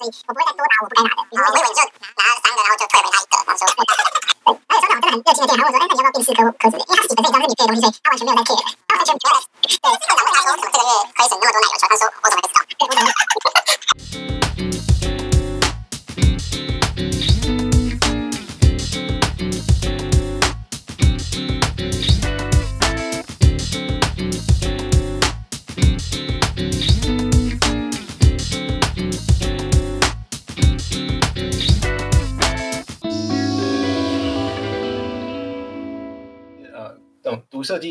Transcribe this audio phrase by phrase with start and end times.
[0.00, 1.20] 所以我不会再多拿我不该拿的。
[1.28, 1.80] 我以为你就
[2.16, 3.68] 拿了三个，然后就退回他一个，然后说。
[4.40, 8.64] 对，而且收款真的很热情的店，还问我说：“哎，那你要不要辨识科科子？”因为他自己本身也知道是免费的东西，所以他完全没有在 care，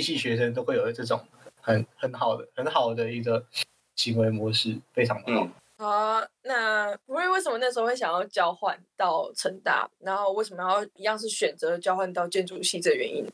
[0.02, 1.21] 系学生都会有这种
[1.62, 3.45] 很很好的很好的一个
[3.95, 5.44] 行为模式，非常的好。
[5.44, 13.25] 嗯、好，那不会为什么那时候会想要交换到成大，然后为什么要一样是选择交换到建筑系这原因？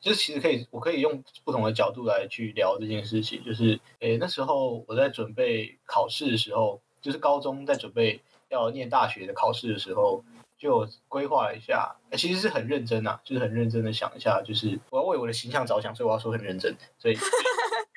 [0.00, 3.42] 就是其实可以，我可以用不同的角度来去聊这件事情。
[3.44, 10.22] 就是，诶，那时候我在准备考试的时候，就是高中在准备要念大学的考试的时候。
[10.66, 17.16] 就规划了一下，其实是很认真啊，就是很认真的想一下，就是我要为我的形象着想，所以我要说很认真，所以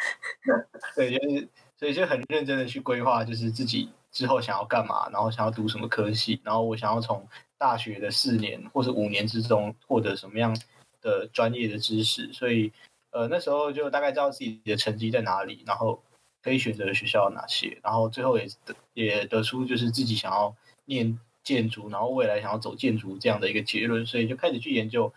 [0.96, 10.56] 对，就是所以就很认真的去规划，就是自己之后想要干嘛，然后想要读什么科系，然后我想要从大学的四年或者五年之中获得什么样
[11.02, 12.72] 的专业的知识，所以
[13.10, 16.04] 呃那时候就大概知道自己的成绩在哪里，然后
[16.44, 21.20] 可以选择的学校有哪些，然后最后也得也得出就是自己想要念。
[21.50, 25.12] 建筑，然后未来想要走建筑这样的一个结论，所以就开始去研究，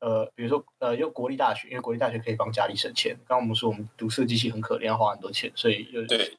[0.00, 3.16] 呃，比如说呃，用国立大学，因为国立大学可以帮家里省钱。
[3.26, 6.36] 刚刚我们说我们读设计系很可怜，要花很多钱，所以就对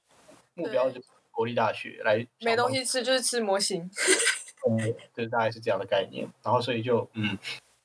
[0.53, 3.89] 目标就是国立大学来没东西吃就是吃模型，
[4.69, 6.27] 嗯，对大概是这样的概念。
[6.43, 7.35] 然后所以就嗯，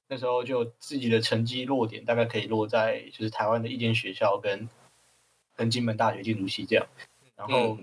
[0.08, 4.68] 那时候就自己的成绩落点大概可以落在就是台湾的一间学校跟
[5.56, 6.86] 跟金门大学建筑系这样。
[7.34, 7.78] 然后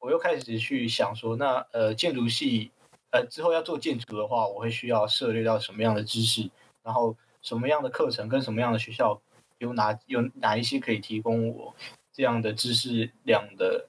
[0.00, 2.70] 我又开始去想说，那呃建筑系。
[3.12, 6.48] 呃，之后要做建筑的话，我会需要涉猎到什么样的知识，
[6.84, 9.20] 然后什么样的课程跟什么样的学校
[9.58, 11.74] 有哪有哪一些可以提供我
[12.12, 13.88] 这样的知识量的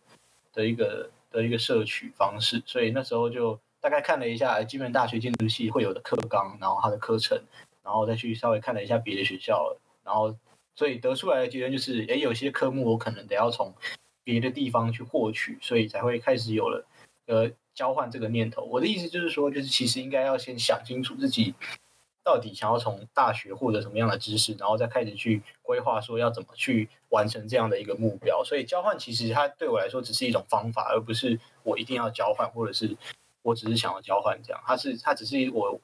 [0.52, 2.64] 的一个的一个摄取方式。
[2.66, 7.40] 所以那时候就大概看了一下基本大学建筑系会有的课纲，然后它的课程，
[7.84, 10.36] 然后再去稍微看了一下别的学校，然后
[10.74, 13.72] 所以得出来的结论就是，诶，有些科目我可能得要从
[14.24, 16.88] 别的地方去获取，所以才会开始有了
[17.28, 17.52] 呃。
[17.74, 21.56] 交换这个念头，我的意思就是说，就是其实应该要先想清楚自己
[22.24, 28.44] 到底想要从大学获得什么样的知识，然后再开始去规划说要怎么去完成这样的一个目标。
[28.44, 32.96] 所以交换其实它对我来说只是一种方法，而不是我一定要交换，或者是
[33.42, 34.62] 我只是想要交换这样。
[34.66, 35.80] 它是它只是我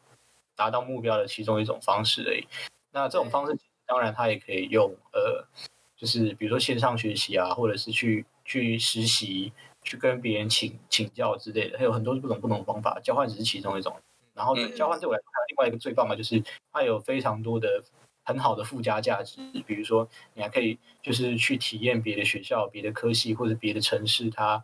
[0.55, 2.45] 达到目标的其中一种方式而已。
[2.91, 5.47] 那这种方式当然它也可以用呃，
[5.95, 9.53] 就是比如说线上学习啊，或者是去去实习。
[9.87, 13.95] 去跟别人请请教之类的，还有很多不同不同的方法，交换只是其中一种。
[14.33, 16.43] 然后交换对我来说还有另外一个最棒的，就是
[16.73, 17.81] 它有非常多的
[18.25, 19.39] 很好的附加价值。
[19.65, 24.63] 比如说，你还可以就是去体验别的学校、别的科系或者别的城市它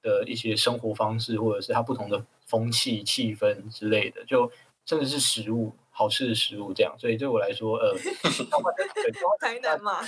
[0.00, 4.50] 的一些生活方式，或者是它不同的风气、气氛之类的，就
[4.86, 5.72] 甚至是食物。
[6.02, 7.94] 好吃的食物，这样，所以对我来说，呃
[9.38, 10.00] 台南嘛，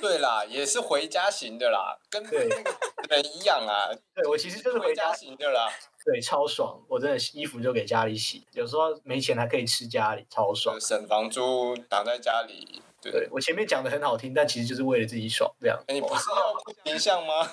[0.00, 3.92] 对啦，也是回家型的啦，跟那个人一样啊。
[4.16, 5.68] 对，我其实就是回家型的啦，
[6.06, 12.82] 对，超爽，我真的衣服就给家里洗，有时候没钱还可以吃家里，超爽，省房租，挡在家里。
[13.02, 15.78] 对，对我前面讲的很好听，但其实就是为了自己爽，这样。
[15.88, 17.46] 欸、你不是要形象吗？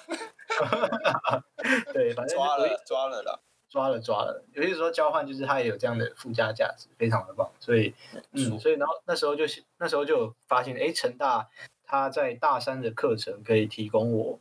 [1.92, 3.40] 对，反正抓了，抓了啦。
[3.70, 7.48] 抓了抓了，有些时候交换就是它也有这样的附加价值，非常的棒。
[7.60, 7.94] 所以，
[8.32, 11.48] 嗯，所以然后那时候就是那时候就发现，哎，成大
[11.84, 14.40] 他在大三的课程可以提供我，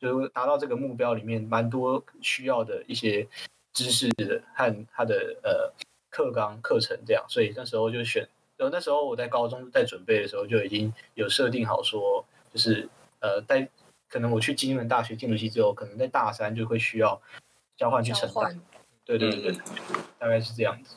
[0.00, 3.28] 就达到这个目标里面蛮多需要的一些
[3.72, 5.72] 知识的和他的呃
[6.10, 7.24] 课纲课程这样。
[7.28, 12.88] 所以那时候就选，然后那时候我在高中在准备的时候就已经有设定好说，就是
[13.20, 13.68] 呃在
[14.08, 17.22] 可能我去金门大学建筑系之后，可能在大三就会需要。
[17.76, 18.60] 交换去承担，
[19.04, 20.96] 对对对对，嗯、大概是这样子。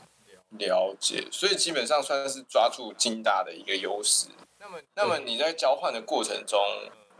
[0.57, 4.29] 了解，所以基本上算是抓住金大的一个优势。
[4.57, 6.59] 那么，那么你在交换的过程中，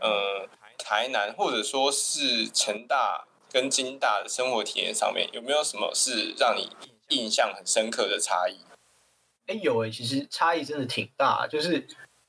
[0.00, 6.70] 呃，台南或者说是成大跟金大的生活体验上面，有没有什么是让你
[7.10, 8.58] 印象很深刻的差异？
[9.46, 11.46] 哎，有哎，其实差异真的挺大。
[11.46, 11.86] 就是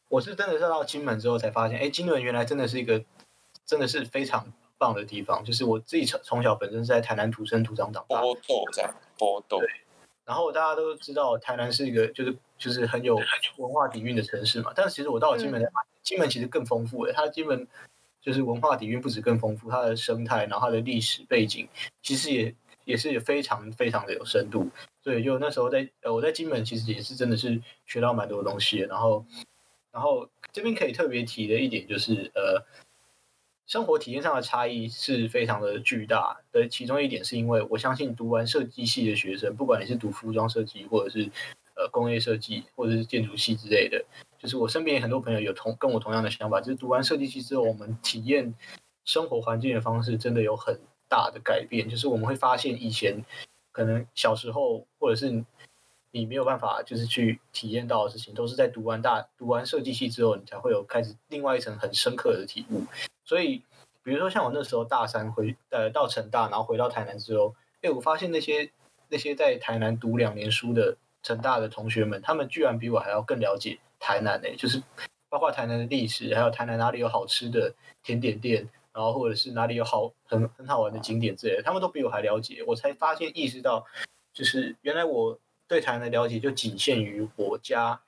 [0.08, 3.04] 我是真的是到金门之后才发现，哎，金门原来真的是一个，
[3.66, 4.54] 真的是非常。
[4.82, 9.60] 棒的地方就是我自己从从小本身是在台南土生土长长大，波豆这样，波豆。
[9.60, 9.68] 对，
[10.26, 13.16] 然后大家都知道台南是一个就是就是很有
[13.58, 17.68] 文化底蕴的城市嘛，但是其实我到了金门，嗯、金门其实更丰富的，它金门
[18.20, 21.70] 就是文化底蕴不止更丰富，它的生态，然后它的历史背景
[22.02, 22.56] 其实也
[22.86, 24.68] 也是非常非常的有深度。
[25.04, 28.80] 所以就那时候在呃我在金门其实也是真的是学到蛮多东西。
[28.80, 29.24] 然后
[29.92, 32.66] 然后这边可以特别提的一点就是呃。
[33.72, 41.32] 生活体验上的差异是非常的巨大的，其中一点是因为我相信读完设计系的学生，不管你是读服装设计，或者是
[41.78, 44.04] 呃工业设计，或者是建筑系之类的，
[44.38, 48.54] 就是我身边很多朋友有同跟我同样的想法，就是读完设计系之后，我们体验
[49.06, 50.78] 生活环境的方式真的有很
[51.08, 53.24] 大的改变，就是我们会发现以前
[53.72, 55.46] 可能小时候或者是
[56.12, 62.84] 你没有办法就是去体验到的事情，都是在读完大读完设计系之后，你才会有开始另外一层很深刻的体悟。
[63.32, 63.64] 所以，
[64.04, 68.70] 比如说像我那时候大三回呃到成大，然后回到台南之后，哎，我发现那些
[69.08, 74.84] 那些在台南读两年书的成大的同学们，他们居然比我还要更了解台南诶，就是
[75.30, 77.74] 包括台南的历史，还有台南哪里有好吃的
[78.04, 82.62] 甜点店，然后或者是哪里有好很很好玩的景点之类的，他们都比我还了解。
[82.68, 83.86] 我才发现意识到，
[84.34, 85.40] 就是原来我
[85.70, 88.02] 对台南的了解就仅限于我家。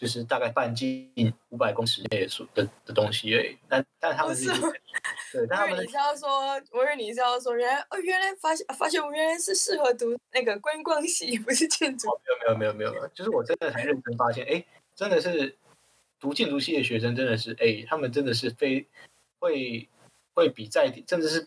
[0.00, 1.12] 就是大概半径
[1.50, 4.46] 五百公尺内的的的东西而已，但但他们是，
[5.30, 12.08] 对，但他们你是要说，我以为你是要说，原来哦，原来发现发现我原来是适合读那个观光系，不是建筑。
[12.24, 14.64] 没有没有没有没有，就是我真的才认真发现，哎，
[14.94, 15.54] 真的是
[16.18, 18.86] 读建筑系的学生真的是，哎，他们真的是非
[19.38, 19.86] 会
[20.32, 21.46] 会比在地，甚至是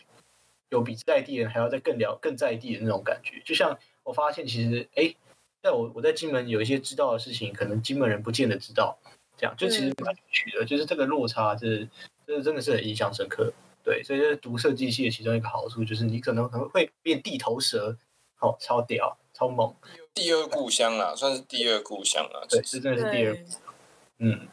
[0.70, 3.42] 有比在地人还要再更了更在地的那种感觉。
[3.44, 5.16] 就像我发现，其实哎。
[5.64, 9.00] 在我我在金门有一些知道的事情，可能金门人不见得知道，
[9.38, 11.88] 这样就其实蛮有趣的，就是这个落差，这
[12.28, 13.54] 这真的是很印象深刻。
[13.82, 17.98] 对，所以就是读设计系的其中一个好处，就是你可能可能会变地头蛇，
[18.36, 19.74] 好，超屌，超猛。
[20.14, 23.62] 第二故乡啊，算是第二故乡啊，对，是真的是第二故乡。
[24.18, 24.48] 嗯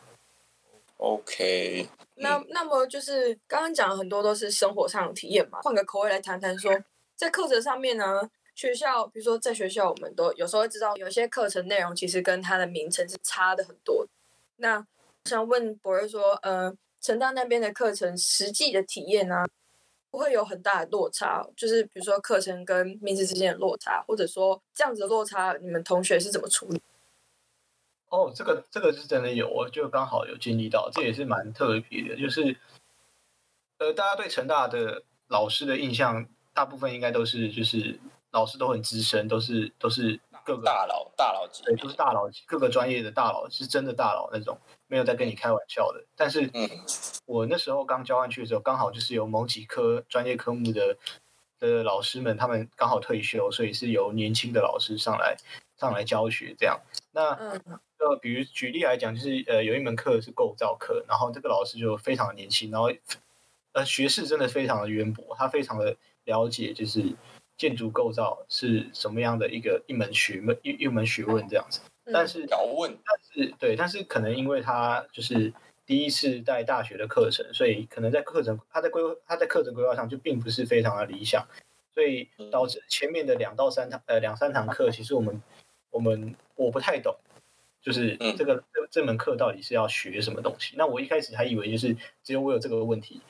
[0.98, 1.88] ，OK。
[2.14, 6.72] 那那么就是刚刚讲了很多都是生活上的体验嘛，换个口味来谈谈说，
[7.16, 8.30] 在课程上面呢。
[8.60, 14.06] 学校，比如说在学校，我们都有时候会知道，有些课程内容其实跟它的名称是差的很多。
[14.56, 14.86] 那
[15.24, 16.70] 想问博瑞说，呃，
[17.00, 19.46] 成大那边的课程实际的体验呢、
[20.10, 21.42] 不会有很大的落差？
[21.56, 26.82] 就是比如说课程跟名字之间的落差，或者说这样子的落差，你们同学是怎么处理？
[28.10, 32.14] 哦，这个这个是真的有，我就刚好有经历到，这也是蛮特别的。
[32.14, 32.54] 就是，
[33.78, 37.98] 呃，大家对成大的老师的印象，大部分应该都是就是。
[38.32, 46.04] 老师都很资深，都是都是各个大佬，大佬级，对，都是大佬级，各个专业的大佬，是真的大佬那种，没有在跟你开玩笑的。
[46.14, 46.48] 但是，
[47.26, 50.96] 我那时候刚交换去的时候，刚好就是有某几科专业科目的
[51.58, 55.36] 的老师们，他们刚好退休，所以是由年轻的老师上来
[55.76, 56.80] 上来教学这样。
[57.10, 57.30] 那
[57.98, 62.90] 呃，比如举例来讲，就是呃，有一门课是构造课，然后这个老师就非常的年轻，然后
[63.72, 67.16] 呃，学识真的非常的渊博，他非常的了解，就是。
[67.60, 71.80] 建筑构造是什么样的一个一门学问一一门学问这样子，
[72.10, 75.52] 但是要问，但是对，但是可能因为他就是
[75.84, 81.46] 第一次带大学的课程，所以可能在课程他在规他在课程规划上就并不是非常的理想，
[81.92, 85.42] 所以导致前面的两到三堂呃两三堂课，其实我们
[85.90, 87.14] 我们我不太懂，
[87.82, 90.76] 就是这个这这门课到底是要学什么东西？
[90.78, 93.20] 那我一开始还以为就是只有我有这个问题，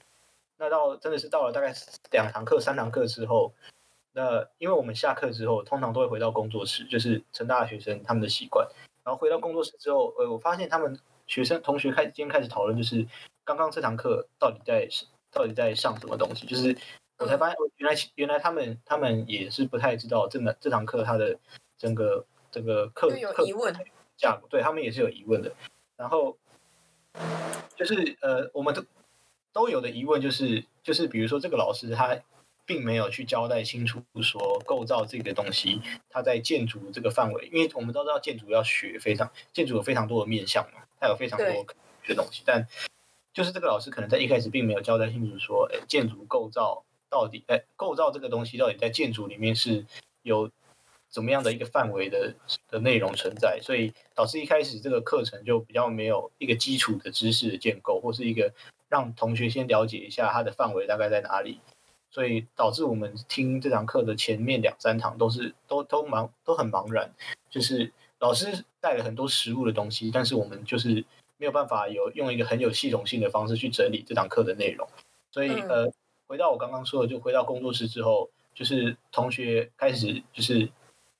[0.56, 1.74] 那到真的是到了大概
[2.12, 3.52] 两堂课三堂课之后。
[4.12, 8.66] 那因为我们下课之后，通常都会回到工作室，就是成大的学生他们的习惯。
[9.04, 10.98] 然后回到工作室之后，呃，我发现他们
[11.28, 13.06] 学生同学开始今天开始讨论，就是
[13.44, 14.88] 刚刚这堂课到底在
[15.30, 16.44] 到底在上什么东西。
[16.44, 16.76] 就是
[17.18, 21.38] 我才发现，原来原来他们他们也是不太知道这门这堂课它的
[21.78, 23.72] 整个这个课有疑问
[24.16, 25.52] 架构，对他们也是有疑问的。
[25.96, 26.36] 然后
[27.76, 28.84] 就是呃，我们都
[29.52, 32.18] 都有的疑问就是就是比如说这个老师他。
[32.70, 41.66] 并没有去交代清楚说构造这个东西，它在建筑这个范围，因为我们都知道建筑要学非常建筑有非常多的面向嘛，它有非常多
[42.06, 42.68] 的东西，但
[43.34, 49.84] 就是这个老师可能在一开始并没有交代清楚说，哎，建筑构造到底，哎，构造这个东西到底在建筑里面是
[50.22, 50.48] 有
[51.08, 52.36] 怎么样的一个范围的
[52.68, 58.54] 的内容存在，所以导致一开始这个课程就比较没有一个基础的知识的建构，或是一个
[58.88, 61.58] 让同学先了解一下它的范围大概在哪里。
[62.10, 67.08] 所以导致我们听这堂课的前面两三堂都是都都茫都很茫然，
[67.48, 71.04] 就是老师带了很多实物的东西，但是我们就是
[71.36, 74.88] 没有办法有用一个很有系统性的方式去整理这堂课的内容。
[75.30, 75.88] 所以呃，
[76.26, 80.68] 回到我刚刚说的，就回到工作室之后，就是同学开始就是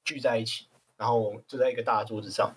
[0.05, 0.67] 聚在一起，
[0.97, 2.53] 然后就在一个大桌子上，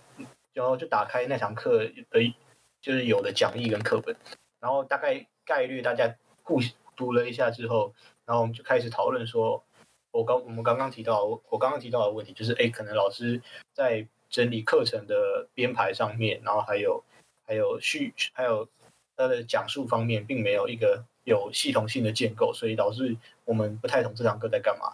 [0.53, 2.33] 然后就打开那堂课的，
[2.81, 4.15] 就是有的讲义跟课本，
[4.59, 6.59] 然后大概概率大家互
[6.95, 7.93] 读了一下之后。
[8.25, 9.63] 然后我们就开始讨论说，
[10.11, 13.41] 我刚我们刚刚提到，我刚刚提到的问题就是，哎，可能老师
[13.73, 17.03] 在整理课程的编排上面，然后还有
[17.45, 18.67] 还有序，还有
[19.15, 24.93] 他的讲述方面，并没有一个有系统性的建构，所以导致我们不太懂这堂课在干嘛。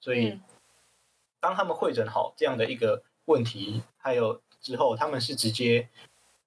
[0.00, 0.40] 所以，
[1.40, 5.88] 当他们会诊好这样的一个问题，还有之后，他们是直接，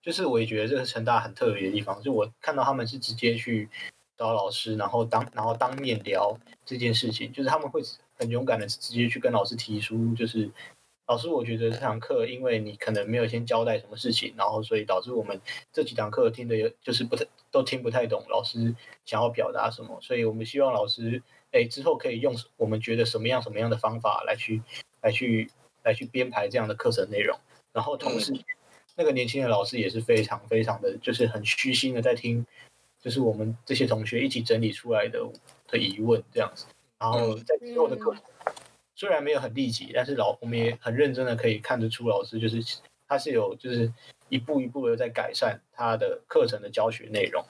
[0.01, 3.69] 就是我也觉得这个成大很特别的地方，就我看到他们是直接去
[4.17, 7.81] 找老师，然后当然后当面聊这件事情，就是他们会
[8.15, 10.49] 很勇敢的直接去跟老师提出，就是
[11.07, 15.39] 老师，我觉得这堂课因为你可能没有先交代什么事情，然后所以导致我们
[15.71, 24.61] 这几堂课听的也就是不太都听不太懂老师想要表达什么，所以我们希望老师哎之后可以用我们觉得什么样什么样的方法来去
[25.01, 25.49] 来去
[25.83, 27.37] 来去编排这样的课程内容，
[27.73, 28.33] 然后同时
[28.95, 32.45] 那个年轻的老师也是非常非常的就是很虚心的在听。
[33.03, 35.19] 就是我们这些同学一起整理出来的
[35.67, 36.65] 的疑问这样子，
[36.97, 38.23] 然后在之后的课程
[38.95, 42.63] 虽然没有很立即，但是老我们也很认真的可以看得出老师就是
[43.07, 43.91] 他是有就是
[44.29, 47.43] 一步一步的在改善他的课程的教学内容，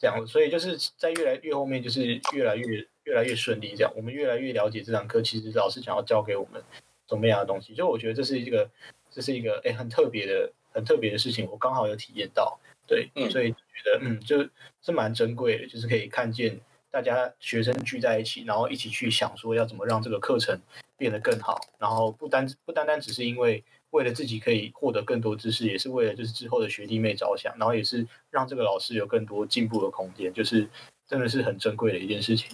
[0.00, 6.60] 这样，所以就是在越来越后面就是越来越越来越顺利这样，我们越来越了解这堂课其实老师想要教给我们
[7.08, 8.68] 什么样的东西，就我觉得这是一个
[9.10, 13.54] 这是一个哎很特别的很特别的事情，我刚好有体验到，对，所以。
[13.78, 14.40] 觉得嗯，就
[14.82, 20.60] 是蛮珍贵的，就是可以看见大家学生聚在一起，然后一起去想说要怎么让这个课程
[20.96, 30.68] 变得更好，然后不单不单单只是因为为了自己可以获得更多知识，也是为了就是之后的学弟妹着想，然后也是让这个老师有更多进步的空间，就是
[31.06, 32.50] 真的是很珍贵的一件事情。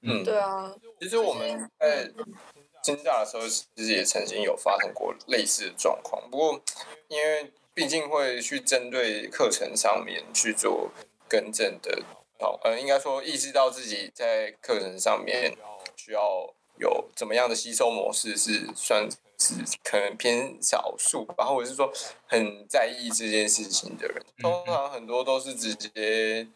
[0.00, 2.10] 嗯，对啊，其实我们在
[2.82, 6.62] 清大的时候，其实也曾经有发生过类似的状况，不过
[7.08, 7.52] 因为。
[7.74, 10.92] 毕竟会去针对课程上面去做
[11.28, 12.02] 更正的，
[12.38, 15.52] 好，呃，应该说意识到自己在课程上面
[15.96, 21.92] 需要有怎么样的吸收模式，是算是可能偏少数，然后或者是说
[22.28, 26.46] 很在意这件事情的人，通常很多都是直接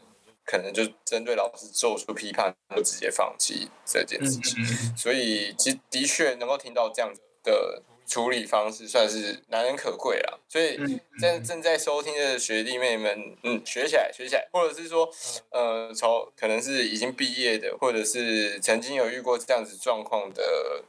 [0.45, 4.65] 可能就针对老师做出批判，就直接放弃这件事情，
[4.97, 7.83] 所以其实的确能够听到这样的。
[8.09, 10.77] 处理方式算是难能可贵了，所以
[11.21, 15.09] 正正在收听的学弟妹们，嗯，学起来，学起来，或者是说，
[15.51, 20.83] 呃，从可能是已经毕业的，或者是曾经有遇过这样子状况的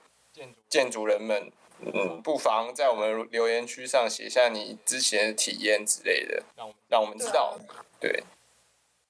[0.70, 1.22] 建筑人。
[1.22, 6.42] 们，嗯，不妨在我们留言区上写下你之前的体验之类的，
[6.88, 7.60] 让我们知道。
[8.00, 8.24] 对，对，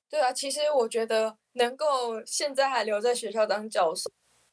[0.10, 4.12] 对啊，其实我觉得能够现在还留在学校当教授。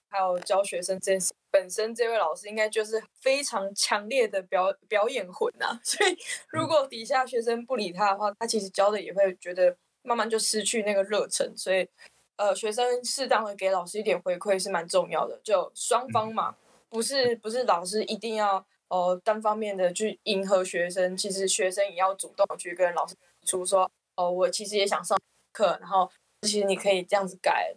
[0.08, 6.14] 还有教学生这件事，本身这位老师应该就是非常强烈的表表演魂呐、啊， 所以
[6.50, 11.88] 如果底下学生不理他的话，他其实教的也会觉得慢慢就失去那个热忱，所以
[12.36, 16.30] 呃，学生适当的给老师一点回馈是蛮重要的，就双方。
[16.34, 16.54] 嘛，
[16.90, 23.84] 不是不是老师一定要呃单方面的去迎合学生，其实学生也要主动去跟老师提出说，
[24.16, 25.18] 哦、呃，我其实也想上
[25.54, 26.10] 课，然后
[26.42, 27.74] 其实你可以这样子改。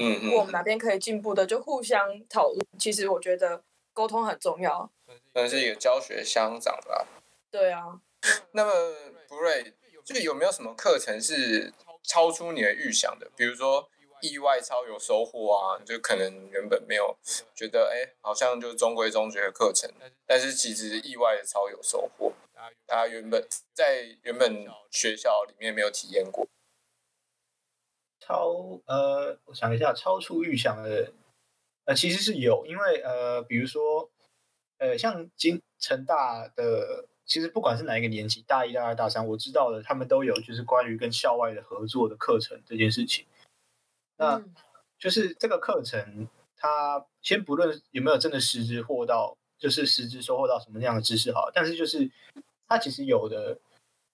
[0.00, 2.66] 嗯，嗯我们哪边可以进步的，就互相讨论。
[2.78, 4.90] 其实我觉得沟通很重要，
[5.32, 7.06] 算是一个教学相长吧。
[7.50, 8.00] 对啊。
[8.52, 8.72] 那么
[9.28, 9.72] 布瑞，
[10.04, 13.30] 就有没有什么课程是超出你的预想的？
[13.36, 13.88] 比如说
[14.20, 17.16] 意外超有收获啊，就可能原本没有
[17.54, 19.90] 觉得，哎，好像就中规中矩的课程，
[20.26, 22.32] 但是其实意外的超有收获，
[22.86, 26.46] 大家原本在原本学校里面没有体验过。
[28.30, 31.12] 超呃，我想一下，超出预想的，
[31.84, 34.08] 呃，其实是有，因为呃，比如说，
[34.78, 43.26] 呃，像金成大的，其实不管是哪一个年级，大一、大二、大三，我知道的，他们都有就是关于跟校外的合作的课程这件事情。
[44.16, 44.40] 那
[44.96, 52.08] 就是这个课程，它先不论有没有真的实质获到，就是实质收获到什么样的知识好，但是就是
[52.68, 53.58] 它其实有的。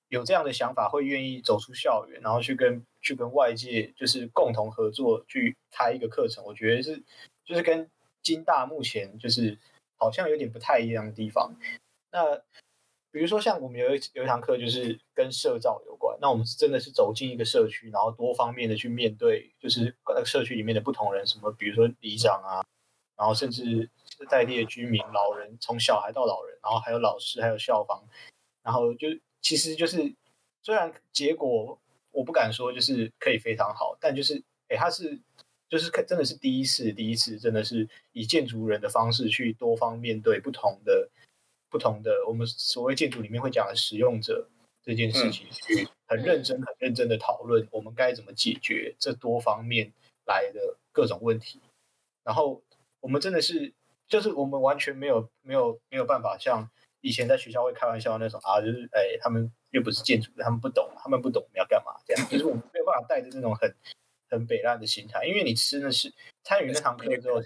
[0.08, 6.44] 有这样的想法，会愿意走出校园，然后去跟去跟外界就是共同合作去开一个课程。
[6.44, 7.02] 我觉得是
[7.44, 7.90] 就是跟
[8.22, 9.58] 金大目前就是
[9.96, 11.52] 好像有点不太一样的地方。
[12.12, 12.36] 那
[13.10, 22.64] 比如说像我们有一有一堂课就是跟社造有关，那我们是真的是走进一个社区，然后多方面的去面对，就是社区里面的不同人，什么比如说里长啊，
[23.16, 23.90] 然后甚至
[24.30, 28.04] 在地的居民、老人，从小孩到老人，然后还有老师，还有校方，
[28.62, 29.08] 然后就。
[29.46, 30.12] 其实就是，
[30.60, 31.78] 虽然结果
[32.10, 35.16] 我不敢说就是可以非常好，但就是，哎，他是
[35.68, 41.08] 就是真的是第一次，第一次真的是以建筑人的方式去多方面对不同的、
[41.70, 44.48] 不同的我们所谓建筑里面会讲的使用者
[44.82, 49.92] 这件事情，去很认真、很认真的讨论我们该怎么解决这多方面
[50.24, 51.60] 来的各种问题。
[52.24, 52.60] 然后
[52.98, 53.72] 我们真的是，
[54.08, 56.68] 就是我们完全没有没有没有办法像
[57.06, 63.72] 以前在学校会开玩笑那种啊，就是哎，他们又不是建筑的，他们不懂，他们不懂我们要干嘛这样，就是我们没有办法带着那种很
[64.28, 67.40] 很北烂的心态，因为你真的是参与那堂课之后，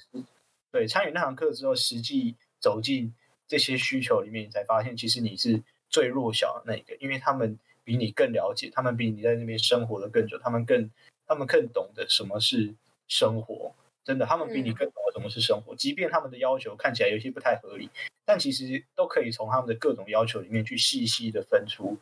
[0.73, 3.15] 对，参与那堂课之后，实际走进
[3.47, 10.91] 这些需求里面，你才发现其实你是最弱小的那一个，因为他们比你更了解，他们比你在那边生活的更久，他们更
[11.27, 12.75] 他们更懂得什么是
[13.09, 13.75] 生活。
[14.11, 15.73] 真的，他们比你更懂得什么是生活。
[15.77, 17.89] 即便他们的要求看起来有些不太合理，
[18.25, 21.97] 但其实都可以从他们的各种要求里面去细细的分出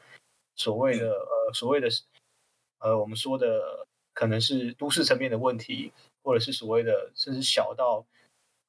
[0.56, 1.88] 所谓的呃所谓的
[2.78, 8.06] 呃我们说的可能是都市层面的问题，或者是所谓的甚至小到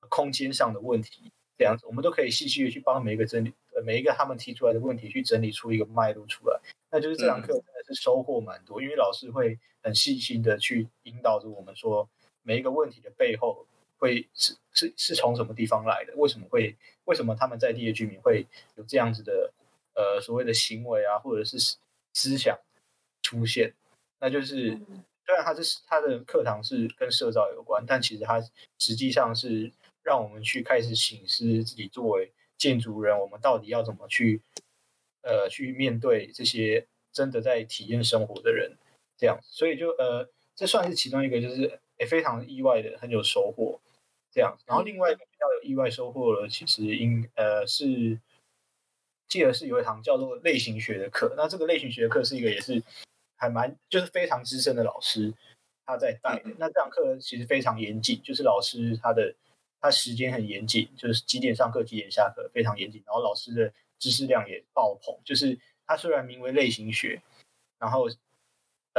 [0.09, 6.59] 空间上的问题这样子，我们都可以细细的去帮每一个整理呃每一个他们提出来的问题去整理出一个脉络出来。
[6.91, 12.09] 那就是这堂课真的是收获蛮多，因为老师会很细心的去引导着我们说。
[12.43, 13.65] 每一个问题的背后
[13.97, 16.13] 会是是是从什么地方来的？
[16.15, 19.51] 为什么会为什么他们在地的居民会有这样子的
[19.93, 21.57] 呃所谓的行为啊，或者是
[22.13, 22.57] 思想
[23.21, 23.73] 出现？
[24.19, 24.69] 那就是
[25.25, 28.41] 虽然他这是他的课堂是跟社造有关，但其实他
[28.77, 34.41] 实际上是让我们去开始醒思自己作为建筑人，我们到底要怎么去
[35.23, 38.77] 呃去面对这些真的在体验生活的人
[39.17, 39.37] 这样。
[39.43, 41.79] 所以就呃这算是其中一个就是。
[41.99, 43.79] 也非常意外的很有收获，
[44.31, 44.57] 这样。
[44.65, 48.17] 然后另外一个比较有意外收获了，其实应呃是
[49.27, 51.33] 记得是有一堂叫做类型学的课。
[51.35, 52.81] 那这个类型学的课是一个也是
[53.35, 55.33] 还蛮就是非常资深的老师
[55.85, 56.41] 他在带。
[56.57, 59.35] 那这堂课其实非常严谨，就是老师他的
[59.81, 63.03] 他时间很严谨，就是几点上课几点下课非常严谨。
[63.05, 67.21] 然后老师的知识量也爆棚，就是他虽然名为类型学，
[67.77, 68.09] 然后。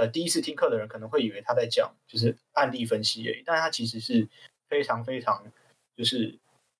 [0.01, 4.27] 呃，第一次听课的人可能会以为他在讲就是案例分析而已，但是他其实是
[4.67, 5.45] 非常非常，
[5.95, 6.39] 就是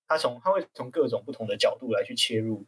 [0.09, 2.65] 他从他会从各种不同的角度来去切入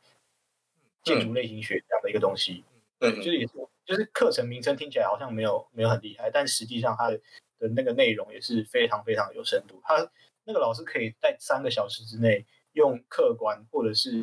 [1.02, 2.64] 建筑类型学这样的一个东西，
[2.98, 3.54] 嗯，就是也是
[3.86, 7.16] 就是课程名称听起来好像没有没有很厉害，但实际上他的
[7.58, 9.80] 的那个内容也是非常非常有深度。
[9.82, 10.06] 他
[10.44, 14.22] 那个老师可以在三个小时之内用客观或者是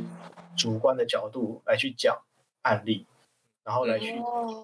[0.56, 2.22] 主观的角度来去讲
[2.62, 3.08] 案例。
[3.64, 4.14] 然后来去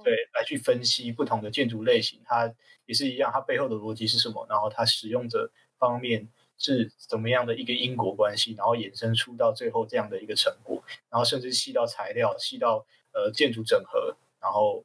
[0.03, 2.51] 对来去分析不同的建筑类型，它
[2.86, 4.45] 也是一样，它背后的逻辑是什么？
[4.49, 6.27] 然后它使用者方面
[6.58, 8.53] 是怎么样的一个因果关系？
[8.53, 14.84] 然后衍生出到最后这样的一个成果，然后甚至细到材料，细到呃建筑整合，然后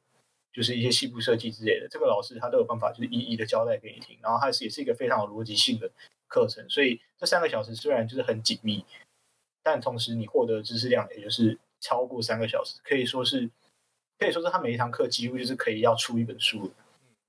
[0.53, 4.17] 就是一些细部设计之类的，这个老师他都有办法就是一一的交代给你听。
[4.21, 5.89] 然后他是也是一个非常有逻辑性的
[6.27, 8.85] 课程，所以这三个小时虽然就是很紧密，
[9.63, 13.49] 但同时你获得的知识量也就是超过三个小时，可以说是。
[14.21, 16.71] 可以说是他每一堂课几乎就是可以要出一本书，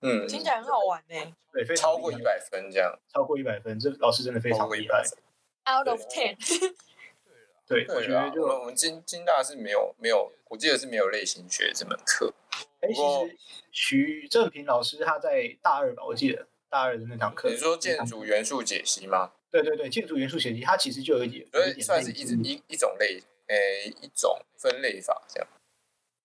[0.03, 1.35] 嗯，听起来很好玩呢。
[1.51, 5.03] 对，非常超过一百分这样，超过一百分，这老师真的非常厉害。
[5.65, 6.37] Out of ten。
[7.67, 12.35] 对，我觉得就我们金金大是没有没有，我记得是没有类型学这门课。
[12.81, 13.39] 哎，其实
[13.71, 19.33] 徐正平老师他在大二吧，我记得大二的那堂课，你说建筑元素解析吗？
[19.51, 25.49] 对对对，建筑元素解析，它其实就有一点，所以算是一一一种类，诶，一种分类法这样。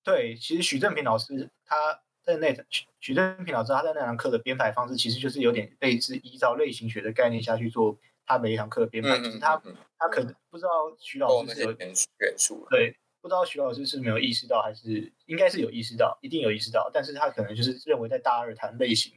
[0.07, 9.17] 对，其实许正平老师他在那许许正平老师他在那堂课的编排方式，其实就是有点类似依照类型学的概念下去做他每一堂课的编排。
[9.17, 9.61] 就是他
[9.97, 19.11] 他可能不知道徐老师是有元素元素，对，不知道徐老师是没有意识到，还是应该是有意识到，一定有意识到，但是他可能就是认为在大二谈类型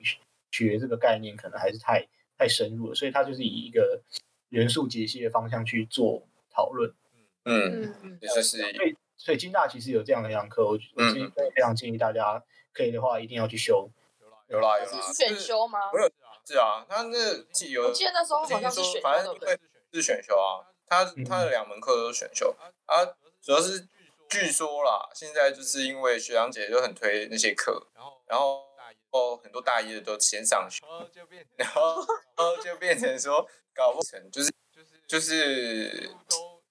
[0.50, 2.05] 学这个概念，可能还是太
[2.37, 4.03] 太深入了，所以他就是以一个
[4.48, 6.92] 元素解析的方向去做讨论。
[7.44, 8.59] 嗯嗯，也就是。
[9.20, 13.90] 所以金大其实有这样的一堂课，我我是非常建议大家可以的话一定要去修。
[14.48, 15.78] 有啦有啦，选修吗？
[15.92, 16.11] 没有，
[16.46, 17.18] 是啊，他那
[17.68, 17.88] 有。
[17.88, 19.59] 我记得那时候好像是选修，反正对
[19.92, 20.64] 是选修啊。
[20.87, 22.56] 他他的两门课都是选修
[22.87, 23.04] 啊，
[23.42, 23.87] 主要是
[24.30, 27.88] 据说啦，现在就是因为学长姐就很推那些课，
[28.26, 28.64] 然后
[29.11, 30.83] 哦很多大一的都先上学，
[31.56, 31.96] 然后
[32.37, 34.50] 然后就变成说搞不成，就是
[35.06, 36.11] 就是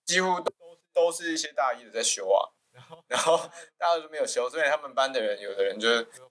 [0.03, 0.51] 几乎都。
[0.99, 3.37] 都是一些大一的在修啊，然后然后
[3.77, 5.87] 大二都没有修，所以他们班的人有的人就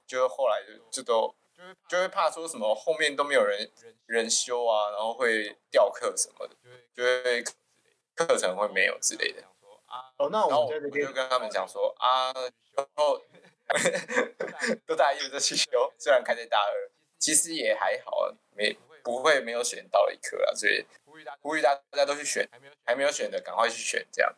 [0.06, 1.34] 就后来就就都
[1.88, 3.70] 就会怕说什么后面都没有人
[4.06, 6.54] 人修啊，然后会掉课什么的，
[6.94, 7.42] 就会
[8.14, 9.42] 课程会没有之类的。
[10.18, 12.32] 哦，那我我就跟他们讲说啊，
[12.76, 13.20] 然后
[14.86, 20.84] 都大一的在去修，虽然开在大二，其实也还好，没不会没有选到一科啊，所以
[21.40, 22.48] 呼吁大大家都去选，
[22.84, 24.30] 还没有选的赶快去选这样。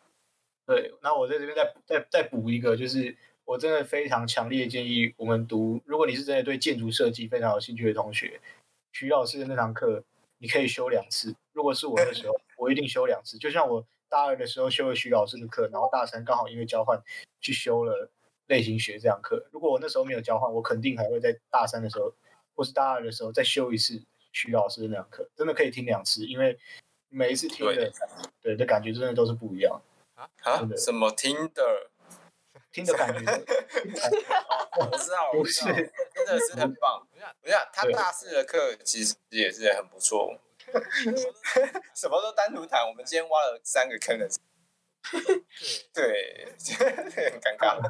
[0.70, 8.40] 对，那我在这边再再再补一个，就是我真的非常强烈建议我们读，如果你是真的对建筑设计非常有兴趣的同学，
[8.92, 10.04] 徐老师的那堂课
[10.38, 13.36] 你可以修两次，如果是我的时候，我一定修两次。
[13.36, 17.02] 就像我大二的时候修了徐老师的课，然后大三刚好因为交换
[17.40, 18.08] 去修了
[18.46, 19.48] 类型学这堂课。
[19.50, 22.14] 如果我那时候没有交换，我肯定还会在大三的时候
[22.54, 25.28] 或是大二的时候再修一次徐老师的那堂课。
[25.34, 26.56] 真的可以听两次，因为
[27.08, 27.90] 每一次听的对，
[28.40, 29.82] 对的感觉真的都是不一样。
[30.42, 30.68] 啊？
[30.76, 31.90] 什么听的？
[32.72, 33.18] 听的感觉？
[34.78, 35.74] 我知道，我知道，
[36.14, 37.04] 真的是很棒。
[37.12, 40.38] 等一下，他大四的课其实也是很不错。
[41.94, 44.28] 什么都单独谈，我们今天挖了三个坑的。
[45.92, 47.80] 对， 很尴尬。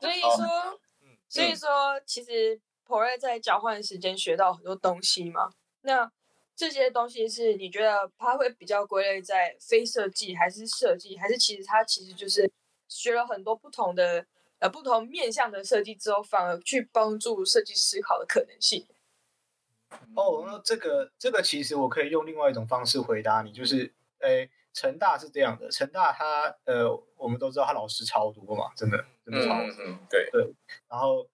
[0.00, 0.80] 所以说，
[1.28, 5.50] 所以说，其实 Pro 在交换时间学到很多东西嘛。
[5.80, 6.10] 那
[6.56, 12.50] 这些东西是你觉得它会比较归类在非设计，还是设计，还是其实它其实就是
[12.88, 14.24] 学了很多不同的
[14.60, 18.86] 呃不同面向的设计之后，反而去帮助设计思考的可能性？
[20.14, 30.52] 哦，那这个这个其实我可以用另外一种方式回答你，就是，诶，成大是这样的，成大他呃，我们都知道他老师超多嘛，真的真的超多，嗯，对对，
[30.88, 31.28] 然后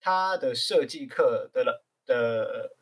[0.00, 2.75] 他的设计课的的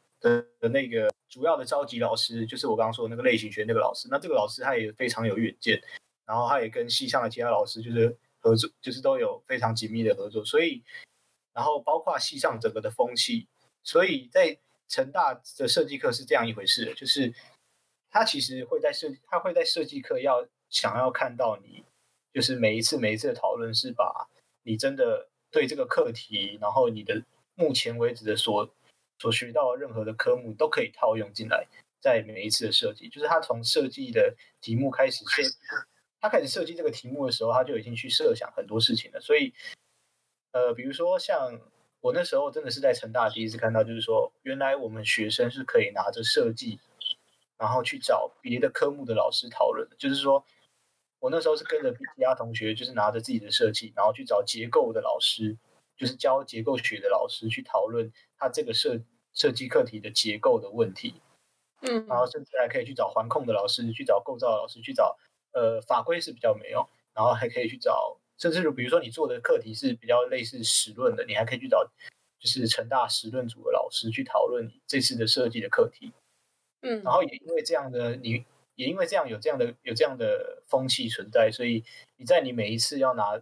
[0.60, 5.80] 的那个主要的召集老师，就是我刚刚说的那个类型学那个老师，那这个老师他也非常有远见，
[6.24, 10.82] 然后他也跟系上的其他老师就是合作，就是都有非常紧密的合作，所以，
[11.52, 13.46] 然后包括系上整个的风气，
[13.82, 14.58] 所以在。
[14.86, 17.34] 成大的设计课是这样一回事，就是
[18.10, 21.82] 他其实会在设，他会在设计课要想要看到你，
[22.34, 24.28] 就是每一次每一次的讨论是把
[24.62, 28.70] 你真的对这个课题，然后你的目前为止的所
[29.18, 31.66] 所学到任何的科目都可以套用进来，
[32.00, 35.42] 在每一次的设计，就是他从设计的题目开始设，
[36.20, 39.52] 他开始设计这个题目的时候，他就已经去设想很多事情了，所以，
[40.52, 41.60] 呃，比如说像。
[42.04, 46.78] 我那时候真的是在成大第一次看到，就是说，原来我们学生是可以拿着设计，
[47.56, 49.96] 然后去找别的科目的老师讨论的。
[49.96, 50.44] 就是说，
[51.18, 55.56] 我那时候是跟着其他同学，就是拿着自己的设计，然后去找结构的老师，
[55.96, 58.12] 就是教结构学的老师去讨论
[58.44, 59.00] 他这个设
[59.32, 61.14] 设计课题的结构的问题。
[61.80, 65.18] 嗯，然后甚至还可以去找环控的老师，去找构造的老师，去找
[65.52, 68.18] 呃法规是比较没有，然后还可以去找。
[68.38, 71.84] 甚至比如说你做的课题是比较类似实论的，你还可以去找
[72.38, 76.12] 就是成大实论组的老师去讨论你这次的设计的课题。
[76.82, 78.44] 嗯，然后也因为这样的，你
[78.76, 81.84] 也因为这样有这样的有这样的风气存在，所以
[82.16, 83.40] 你在你每一次要拿，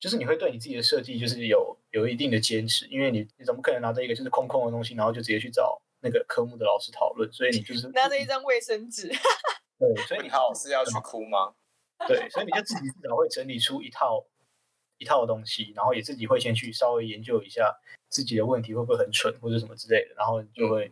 [0.00, 7.32] 就是你会对你自己的设计就是有有一定的坚持，因为你你怎么可能拿着一个就是空空的东西，然后就直接去找那个科目的老师讨论？
[7.32, 9.08] 所以你就是拿着一张卫生纸。
[9.78, 11.54] 对，所以你老师要去哭吗？
[12.08, 14.26] 对，所以你就自己至少会整理出一套
[14.98, 17.72] 一套东西，然后也自己会先去稍微研究一下
[18.10, 20.90] 自己的问题会不会很蠢或者什么之类的，然后就会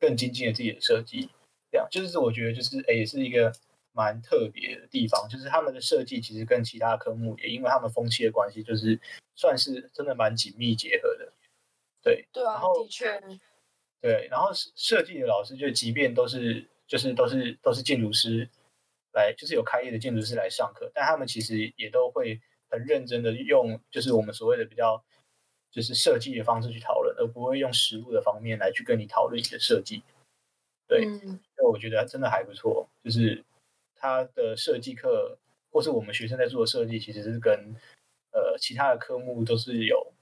[0.00, 1.30] 更精进了自己的设计。
[1.70, 3.52] 这样就是我觉得就是诶，也是一个
[3.92, 8.98] 蛮特别的地方，就是他们的设计其实跟其他科目也因为他们风气的关系，就是
[9.34, 11.32] 算是真的蛮紧密结合的。
[12.02, 13.20] 对，对啊，然后的确，
[14.00, 18.48] 对，然后设计的老师就即便都是就是都是都是建筑师。
[19.12, 25.02] 来就是有开业的建筑师来上课，但他们其实也都会很认真的用，就是我们所谓的比较
[25.68, 30.04] 就是设计的方式去讨论，而不会用实物的方面来去跟你讨论你的设计。
[30.86, 33.44] 对，嗯，所以我觉得真的还不错，就是
[34.00, 35.38] 他的设计课
[35.70, 37.52] 或是我们学生在做的设计，其实是跟
[38.32, 40.12] 呃其他的科目都是有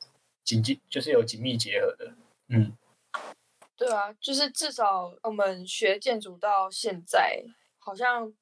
[0.44, 2.12] 紧紧，就是有紧密结合的。
[2.48, 2.76] 嗯，
[3.76, 7.42] 对啊，就是至少我们学建筑到现在，
[7.78, 8.34] 好像。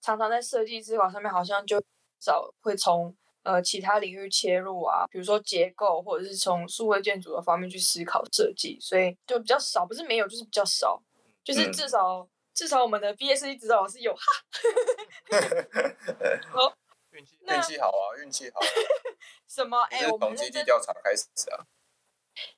[0.00, 1.80] 常常在设计思考上面，好像就
[2.18, 11.00] 少会从呃其他领域切入啊，比如说结构，或者是从数位建筑的方面去思考设计，所以就比较少，不是没有，就是比较少，
[11.44, 14.20] 就是至少、嗯、至少我们的毕业设计指导老师有哈。
[16.50, 16.74] 好，
[17.12, 18.66] 运气运气好啊，运气好、啊。
[19.46, 19.80] 什么？
[19.82, 21.64] 哎、欸，我们从基地调查开始啊。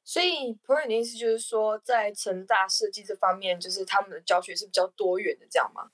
[0.03, 5.91] 所以普尔的意思就是说，在成大设计这方面，就是他们的教学是比较多元的，这样吗？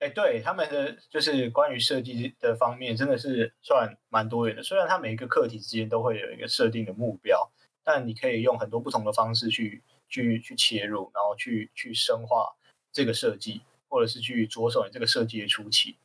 [0.00, 4.62] 哎，对他们的就是关于设计的方面，真的是算蛮多元的。
[4.62, 7.50] 虽然它每一个课题之间都会有一个设定的目标，
[7.82, 12.54] 但你可以用很多不同的方式去去去切入，然后去去深化
[12.94, 15.98] 这个设计，或者是去着手你这个设计的初期。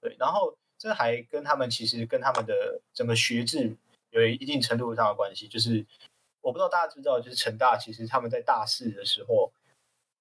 [0.00, 3.74] 对，然后这还跟他们其实跟他们的整个学制
[4.10, 5.48] 有一定程度上的关系。
[5.48, 5.84] 就是
[6.42, 9.52] 我不知道大家知不知道，就是成大其实他们在大四的时候。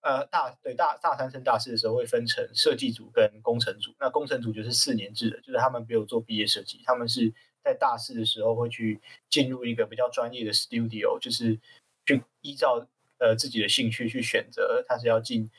[0.08, 3.92] 呃，大对大大三升大四的时候会分成设计组跟工程组。
[4.00, 9.02] 那工程组就是四年制的，就是他们没有做毕业设计，他们是在大四的时候会去
[9.32, 11.60] 进入一个比较专业的 studio，就是
[12.06, 12.86] 去依照
[13.18, 15.50] 呃自己的兴趣去选择他是要进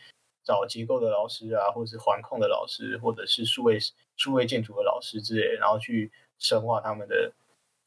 [0.47, 3.79] 找结构的老师啊，或者是环控的老师，或者是数位
[4.17, 7.33] 数位建筑的老师之类，然后去深化他们的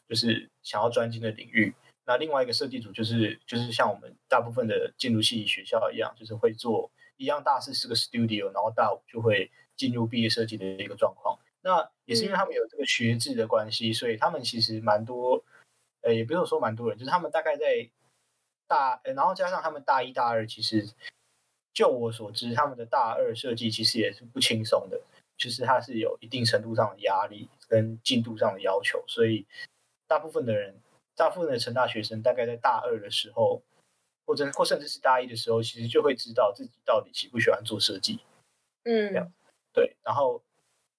[0.09, 1.73] 就是想要专精的领域。
[2.05, 11.39] 那另外一个设计组就是就是像我们大部分的建筑系学校一样，就是会做一样，大四是个 studio，然后大五就会进入毕业设计的一个状况。
[11.61, 15.43] 那也是因为他们有这个学制的关系，所以他们其实蛮多，
[16.01, 17.89] 呃，也不用说蛮多人，就是他们大概在
[18.67, 20.87] 大，然后加上他们大一大二，其实
[21.73, 25.01] 就我所知，他们的大二设计其实也是不轻松的，
[25.37, 29.45] 就是它是有一定程度上的压力跟进度上的要求，所以
[30.07, 30.75] 大部分的人，
[31.15, 33.61] 大部分的成大学生，大概在大二的时候，
[34.25, 38.19] 或者或甚至是大一的时候，其实就会知道自己到底喜不喜欢做设计，
[38.83, 39.31] 嗯，这样，
[39.73, 40.41] 对，然后。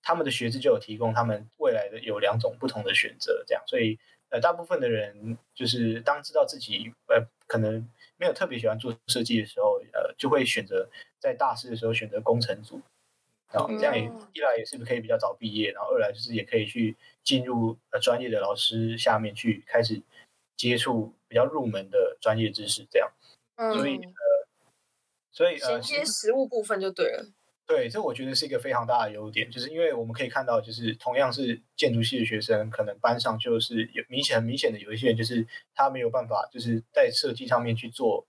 [0.02, 3.98] 他们的学制就有提供他们未来的有两种不同的选择，这样，所以
[4.30, 12.80] 呃，大部分的人就是当知道自己呃可能没有特别喜欢做设计的时候，呃，就会选择在大四的时候选择工程组，
[13.52, 20.00] 然后这样也一来也是可以比较早毕业，然后二来就是也可以去进入呃专业的老师下面去开始
[20.56, 23.10] 接触比较入门的专业知识，这样，
[23.76, 24.48] 所以呃，
[25.30, 27.26] 所以呃，衔接实务部分就对了。
[27.66, 38.26] 对，这我觉得是一个非常大的优点，就是因为我们可以看到，就是同样是建筑系的学生，可能班上就是有明显很明显的有一些人，就是他没有办法，就是在设计上面去做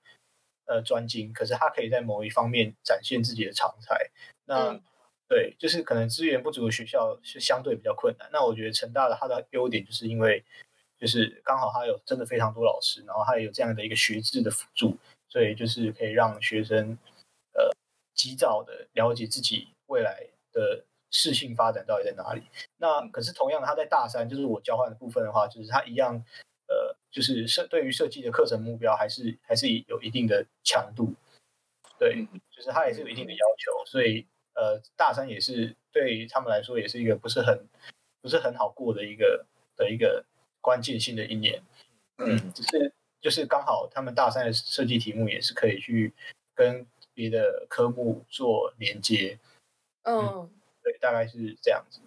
[0.71, 4.09] 呃专精，可是他可以在某一方面展现自己的长才。
[4.45, 4.81] 那、嗯、
[5.27, 8.29] 对，就是可能资源不足的学校是相对比较困难。
[8.31, 10.43] 那我觉得成大的它的优点，就是因为
[10.97, 16.97] 就是刚好它有真的非常多老师，然后它也有这样的一个学制的辅助，所以就是可以让学生
[17.53, 17.69] 呃。
[18.13, 22.43] 及早的了解自己未来的适性发展到底在哪里。
[22.77, 26.23] 那可是同样的，他在大三，就是我交换的部分的话，就是他一样，
[26.71, 31.13] 呃，就是设对于设计的课程目标还是还是有一定的强度。
[31.99, 37.67] 对，就是他也是有一定的要求，所以呃，大三也是对于他们来说也是一个不是很
[38.21, 40.23] 不是很好过的一个的一个
[40.61, 41.61] 关键性的一年。
[42.17, 46.13] 嗯，只是就是刚好他们大三的设计题目也是可以去
[46.55, 46.87] 跟。
[47.13, 49.37] 别的科目做连接，
[50.03, 50.49] 嗯，嗯，
[50.81, 51.99] 对，大概是这样子。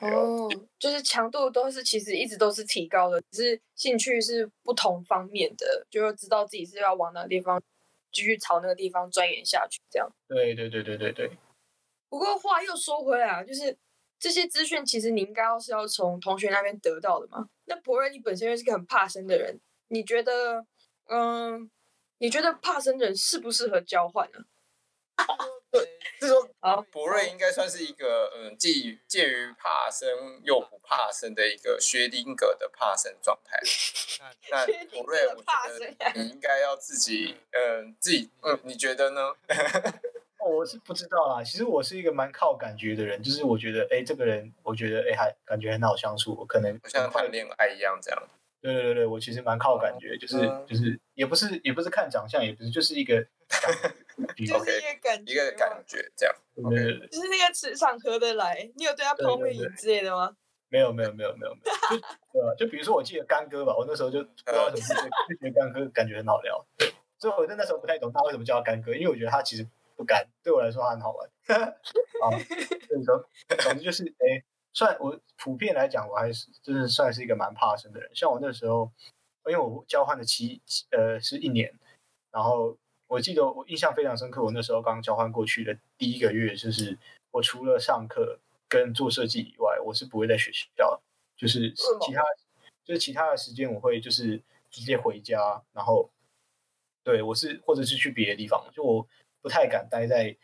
[0.00, 7.60] 哦，就是强度都是其实一直都是提高的，只是兴趣是不同方面的，就是知道自己是要往哪个地方
[8.12, 10.08] 继续朝那个地方钻研下去，这样。
[10.28, 11.30] 对对对对对对。
[12.08, 13.76] 不过话又说回来啊，就是
[14.18, 17.48] 这些资讯其实你应该要是要从同学那边得到的嘛。
[17.64, 19.58] 那博瑞，你本身又是个很怕生的人，
[19.88, 20.64] 你觉得，
[21.08, 21.70] 嗯？
[22.20, 24.40] 你觉得怕生人适不适合交换呢？
[25.70, 25.86] 对，
[26.20, 33.58] 是说啊，博瑞应该算是一个嗯，既介于怕生又不怕生的一个薛丁格的怕生状态。
[34.50, 39.32] 那博瑞，我觉得你应该要自己嗯，自己嗯，你觉得呢？
[40.40, 41.44] 我是不知道啦。
[41.44, 48.28] 其实我是一个蛮靠感觉的人，就是我觉得哎，这个人我觉得哎还感觉很好相处，我可能像谈恋爱一样这样。
[48.60, 53.22] 对对对我其实蛮靠感觉，就是就是也不是也不是看长相，也不是就是一个
[54.36, 56.34] 就是一个感觉， 一个感觉这样。
[56.56, 58.68] 对对对，就是那个磁场合得来。
[58.74, 60.34] 你有对他抛媚眼之类的吗？
[60.70, 62.56] 没有没有没有没有没有。
[62.58, 64.86] 就就比如说我记得干哥吧，我那时候就不知道怎么
[65.28, 66.66] 就觉得干哥感觉很好聊。
[66.76, 69.64] 对，所以我在那时候不太懂他为什么叫他干哥，因为我觉得他其实
[69.96, 71.30] 不干，对我来说他很好玩。
[72.20, 73.24] 好，所以说
[73.60, 74.42] 总之就是哎。
[74.78, 78.08] 算我普遍来讲，我还是真的算是一个蛮怕生的人。
[78.14, 78.88] 像我那时候，
[79.46, 80.62] 因为我交换的期
[80.92, 81.76] 呃是一年，
[82.30, 84.40] 然后我记得我印象非常深刻。
[84.40, 86.96] 我那时候刚交换过去的第一个月，就是
[87.32, 88.38] 我除了上课
[88.68, 91.00] 跟做设计以外，我是不会在学校，
[91.36, 92.22] 就是其他
[92.84, 96.08] 就是其他的时间我会就是直接回家，然后
[97.02, 99.04] 对我是或者是去别的地方，就我
[99.42, 100.36] 不太敢待在。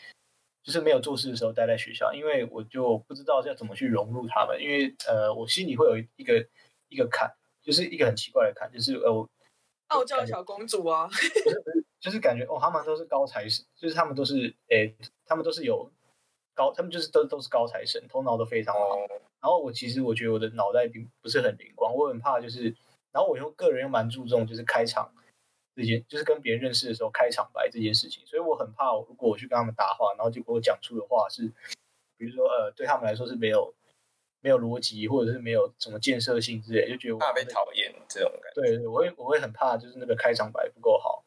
[0.65, 6.45] 就是没有做事的时候待在学校，因为我就不知道要怎么去融入他们，因为呃，我心里会有一个
[6.89, 7.31] 一个坎，
[7.63, 9.29] 就是一个很奇怪的坎，就是呃，我
[9.89, 11.07] 傲娇的小公主啊，
[11.45, 14.95] 就是就是感觉哦，他们都是高材生，就是他们都是诶，
[15.27, 15.91] 他们都是有
[16.55, 18.97] 高，他们就是都都是高材生，头脑都非常好。
[19.43, 22.75] 然后我其实我觉得我的脑袋并不是很灵光，我很怕就是，
[23.13, 25.13] 然后我又个人又蛮注重就是开场。
[25.75, 31.51] 这件就是跟别人认识的时候开场白这件事情，所以我很怕，如果我去跟他们搭话，然后结果我讲出的话是，
[32.17, 33.75] 比如说呃，对他们来说是没有
[34.41, 38.61] 没有逻辑，或者是没有什么建设性之类，就觉得我怕被讨厌这种感觉。
[38.61, 41.25] 对对，我会我会很怕，就是那个开场白不够好。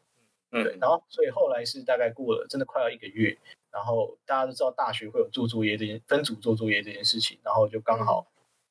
[0.51, 0.77] 嗯，对。
[0.79, 3.37] 然后所以后来是大概过了真的快要一个月，
[3.69, 8.27] 然后大家都知道大学会有做作业这件分组做作业这件事情，然后就刚好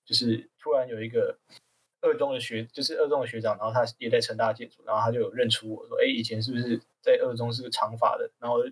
[0.07, 1.39] 就是突然有一个。
[2.07, 8.31] 二中的学，就是二中的学长，然后他也在成大建筑，然后他就有认出我说，哎，以前是不是在二中是个长发的？
[8.39, 8.63] 然后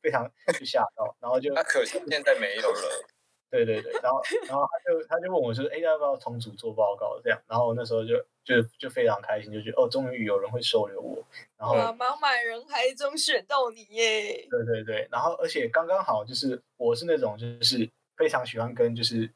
[0.00, 3.06] 非常就吓到，然后就那可惜现在没有了。
[3.50, 7.40] 对对对，然后然后他就他就问我说，哎，要不要重组做报告这样？
[7.46, 11.22] 然后那时候就就就非常开心，就觉得哦，终于有人会收留我。
[11.56, 14.48] 然后茫茫人海中选到你耶！
[14.50, 19.30] 对对对，然后而且刚刚好就是我是那种就是非常喜欢跟就是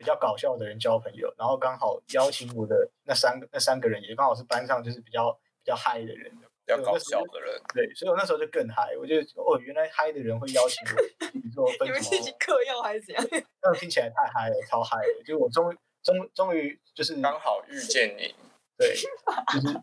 [0.00, 5.30] 比较搞笑的人交朋友，然后刚好邀请我的那三个那三个人也刚好是班上就是比较
[5.62, 6.32] 比较嗨的人。
[6.66, 8.96] 比较搞笑的人，对，所以我那时候就更嗨。
[8.96, 13.26] 我就哦，原来嗨的人会邀请我， 比如说分你们自己嗑药还是怎样？
[13.60, 15.24] 那听起来太嗨了，超嗨的。
[15.24, 18.32] 就我终终终于就是刚好遇见你，
[18.78, 19.80] 对，就是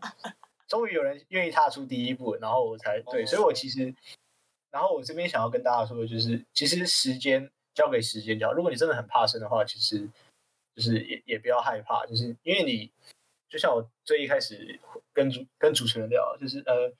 [0.66, 3.26] 终于有人愿意踏出第一步，然后我才对。
[3.26, 3.94] 所以我其实，
[4.70, 8.52] 然后我这边想要跟大家说的就是，其实时间交给时间就好。
[8.52, 10.08] 如果你真的很怕生的话，其实
[10.74, 12.90] 就是也也不要害怕，就是因为你。
[13.50, 14.78] 就像我最一开始
[15.14, 16.92] 跟主跟主持人聊，就是呃，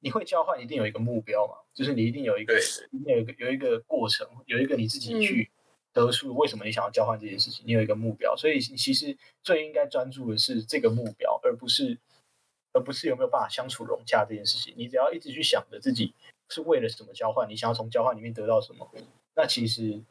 [0.00, 2.52] 你会交换一定有一个目标嘛，就是你一定有一个，
[2.90, 5.48] 一定有一个有一个过程，有一个你自己去
[5.92, 11.96] 得出为什么你想要交换这件事情，你有一个目标，所以你其实最应该专注的是这个目标，而不是
[12.72, 14.74] 而不是有没有办法相处融洽这件事情。
[14.76, 16.12] 你只要一直去想着自己
[16.48, 18.90] 是为了什么交换，你想要从交换里面得到什么，
[19.36, 20.02] 那其实。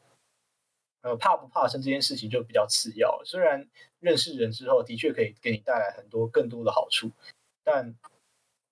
[1.04, 3.20] 呃，怕不怕生这件事情就比较次要。
[3.26, 3.68] 虽然
[4.00, 7.10] 认识人之后的确可以给你带来很多更多的好处，
[7.62, 7.94] 但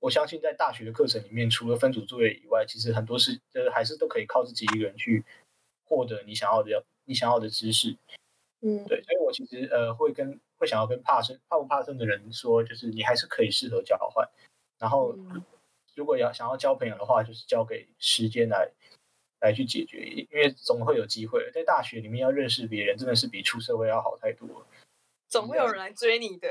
[0.01, 5.23] 我相信在大学的课程里面，除了分组作业以外，其实很多事呃还是都可以靠自己一个人去
[5.85, 7.99] 获得你想要的你想要的知识。
[8.62, 14.27] 嗯，对，所以我其实呃会跟会想要跟怕生怕不怕生的人说，就是你还是可以适合交换。
[14.79, 15.14] 然后
[15.95, 18.73] 如果要想要交朋友的话，就是交给时间来。
[19.42, 21.50] 来去解决，因为总会有机会。
[21.52, 24.66] 在大学里面要认识别人，真的是比出社会要好太多了。
[25.28, 26.48] 总会有人来追你的，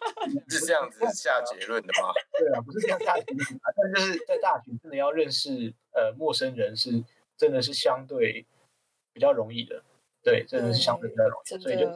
[0.48, 2.12] 是这样子 下结论的吗？
[2.38, 3.70] 对啊，不是这样下结论啊。
[3.76, 7.04] 但就是在大学真的要认识呃陌生人，是
[7.36, 8.46] 真的是相对
[9.12, 9.82] 比较容易的。
[10.22, 11.86] 对，真的是相对比较容易，所以就。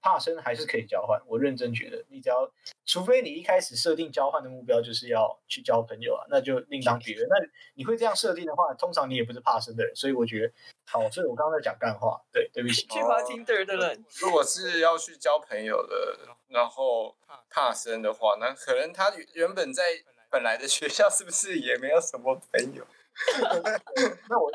[0.00, 2.50] 怕生还是可以交换，我认真觉得，你只要，
[2.84, 7.28] 除非你一开始设定交换的目标就是要去交朋友啊，那就另当别论。
[7.28, 7.36] 那
[7.74, 10.52] 你会这样设定的话，通常你也不是怕生的人，所以我觉得，
[10.86, 12.86] 好，所以我刚刚在讲干话，对，对不起。
[12.86, 16.18] 去滑 Tinder 的人，如果是要去交朋友的，
[16.48, 17.16] 然后
[17.50, 19.82] 怕生的话，那可能他原本在
[20.30, 22.86] 本来的学校是不是也没有什么朋友？
[24.28, 24.50] 那我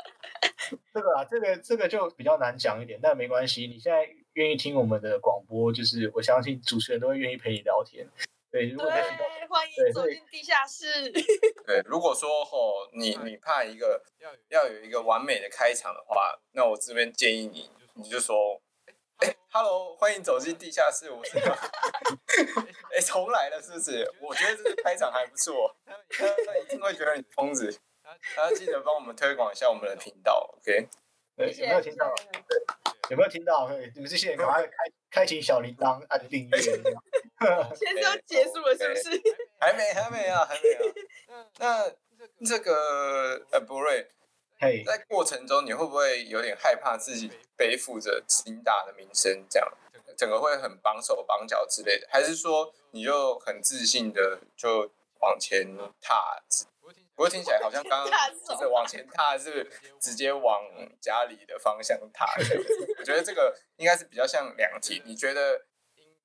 [0.94, 4.10] 这个啊，这个这个就比较难讲一点，但没关系，你现在。
[4.34, 8.08] 愿意听我们的广播，就是我相信主持人都会愿意陪你聊天。
[8.50, 9.02] 对，如果对，
[9.48, 11.10] 欢迎走进地下室。
[11.66, 14.04] 对，如果说吼，你你怕一个
[14.50, 18.62] 要有一个完美的开场的话，那我这边建议你，你就说，
[19.18, 21.38] 哎，Hello，欢迎走进地下室，我是。
[22.94, 24.10] 哎，重来了是不是？
[24.22, 27.80] 我觉得这个开场还不错，他一定会觉得你疯子。
[28.36, 30.90] 他要记得帮我们推广一下我们的频道，OK？
[31.36, 32.14] 对，有没有听到？
[33.10, 33.70] 有没有听到？
[33.96, 34.72] 你们这些人赶快开
[35.10, 36.58] 开启小铃铛，按订阅。
[37.76, 39.22] 现在要结束了，是不是？
[39.60, 41.46] 还没，还没啊，还没啊。
[41.60, 41.92] 那
[42.46, 44.08] 这个呃，博瑞，
[44.60, 49.68] 嘿，在过程中你会不会有点害怕自己背负着金大的名声，这样
[50.16, 52.08] 整个会很绑手绑脚之类的？
[52.12, 56.40] 还是说你就很自信的就往前踏？
[57.22, 58.12] 不过听起来好像刚刚
[58.44, 60.60] 就是往前踏，是直接往
[61.00, 62.26] 家里的方向踏。
[62.98, 65.04] 我觉得这个应该是比较像两题。
[65.06, 65.68] 你觉得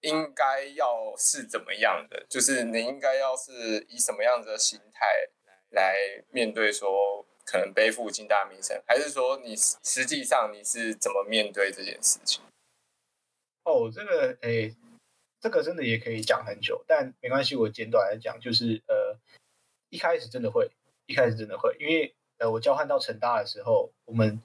[0.01, 2.25] 应该要是怎么样的？
[2.31, 5.05] 就是你应该要是以什么样子的心态
[5.73, 5.99] 来
[6.31, 12.43] 面对说可能背负金大名声，还是说你实际上你是怎么面对这件事情？
[13.65, 14.75] 哦，这个诶，
[15.43, 19.19] 这个真的也可以讲很久，但没关系，我简短来讲，就是呃，
[19.91, 20.71] 一开始真的会。
[21.07, 24.40] 一开始真的会，因为呃，我交换到成大的时候，我们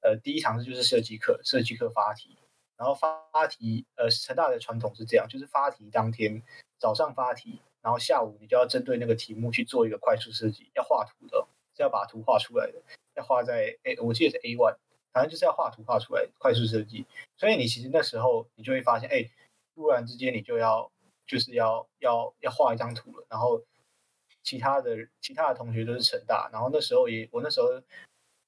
[0.00, 2.36] 呃第一堂就是设计课，设计课发题，
[2.76, 6.42] 然后发题，呃，成大的传统是这样，就是发题当天
[6.78, 12.82] 早上发题，然后下午你就要针对那个题目去做一个快速设计，要画图的，是要把图画出来的，
[13.14, 14.76] 要画在诶，我记得是 A one，
[15.12, 17.04] 反正就是要画图画出来，快速设计。
[17.36, 19.30] 所以你其实那时候你就会发现，哎，
[19.74, 20.90] 突然之间你就要
[21.26, 23.62] 就是要要要画一张图了，然后。
[24.46, 27.66] 其他的其他的同学都是成大，然后那时候也我那时候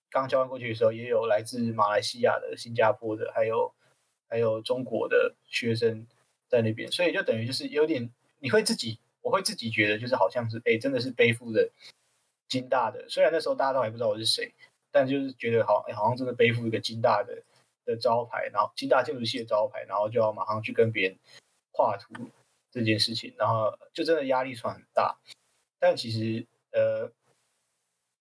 [0.08, 3.74] 刚交换过去的时候，也有来自马来西亚的、新加坡的，还有
[4.28, 6.06] 还有中国的学生
[6.48, 11.68] 在那边，所以就等于就是有点你会自己，我会自己觉得就是好像是哎，真的是背负着
[12.46, 14.54] 金大的，虽然那时候大家都还不知道我是谁，
[14.92, 17.42] 但就是觉得好哎，好像真的背负一个金大的
[17.84, 21.18] 的招牌，然后金大建筑系的招牌，然后就要马上去跟别人
[21.72, 22.14] 画图，
[22.70, 25.18] 这件事情，然后就真的压力算很大。
[25.78, 27.10] 但其实呃，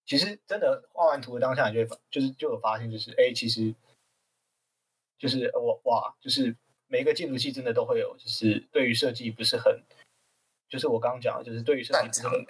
[0.04, 3.74] 其实真的画完图的当下，你就会就是就有发现，就是哎，其实
[5.18, 6.56] 就是我哇，就是
[6.86, 9.82] 每一个建筑系真的都会有，就是对于设计不是很。
[10.70, 12.44] 就是我刚刚讲的，就是对于设计不是很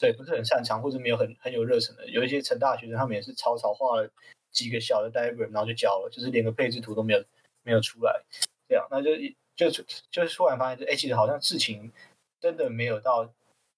[0.00, 4.10] 对，不是很擅长或者没有很很有热忱的，有一些成大学生，他们也是草草画了
[4.50, 7.24] 几个小的 diagram，然后就交了，就是连个配置图都没有
[7.62, 8.24] 没有出来，
[8.66, 9.10] 这样，那就
[9.54, 9.70] 就
[10.10, 11.92] 就是突然发现，哎，其实好像事情
[12.40, 13.32] 真的没有到，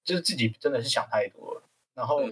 [0.05, 1.62] 就是自己真的是想太多了，
[1.94, 2.22] 然后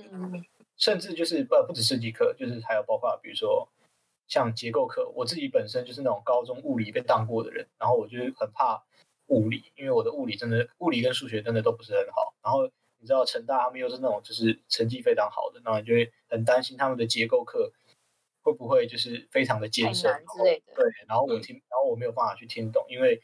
[0.76, 3.68] 甚至就是呃不止设计课，就是还有包括比如说
[4.26, 8.82] 像结构课，我自己本身就是那种高中物理被当过的人，然后我就很怕。
[9.32, 12.34] 物理，因为我的物理真的物理跟数学真的都不是很好。
[12.42, 12.66] 然后
[12.98, 17.72] 你知道成大他们又是那种就是成绩非常好的，然后你就会很担心他们的结构课
[18.42, 20.74] 会不会就是非常的艰深之类的。
[20.74, 23.22] 对，然后我听，然后我没有办法去听懂，因为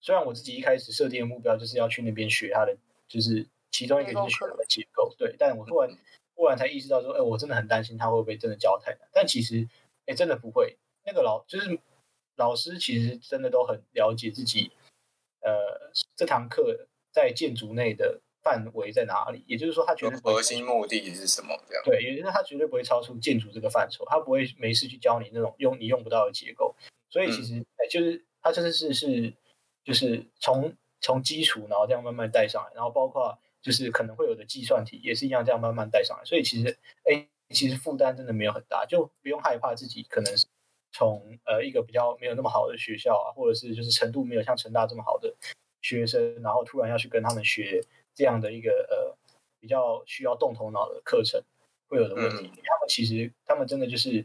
[0.00, 2.76] 虽然我自己一开始设定的目标就是要去那边学它的，
[3.08, 5.34] 就是其中一个就是学它的结构，对。
[5.38, 5.90] 但我突然
[6.34, 9.00] 突然才意识到说，哎，我真的很担心他会不会真的教太难。
[9.12, 9.68] 但其实，
[10.06, 10.76] 哎，真的不会。
[11.04, 11.78] 那个老就是
[12.36, 14.72] 老师其实真的都很了解自己。
[15.40, 19.44] 呃，这堂课在建筑内的范围在哪里？
[19.46, 21.56] 也就是说，他绝对核心目的是什么？
[21.68, 26.74] 这样对，也就是他绝对不会超出建筑这个范畴，他不会没事去教你那种用你用不到的结构。
[27.08, 29.32] 所以其实，哎、嗯，就是他真的是是
[29.84, 36.24] 就是从从基础，然后这样慢慢带上来，然后包括就是可能会有的计算题也是一样，这样慢慢带上来。
[36.24, 40.46] 所以其实，哎，其实负担真的没有很大，就不用害怕自己可能是。
[40.92, 45.34] 从呃一个比较没有那么好的学校啊，或者是就是程度没有像成大这么好的
[45.82, 47.84] 学生，然后突然要去跟他们学
[48.14, 49.14] 这样的一个呃
[49.60, 51.42] 比较需要动头脑的课程，
[51.88, 52.44] 会有的问题。
[52.46, 54.24] 嗯、他们其实他们真的就是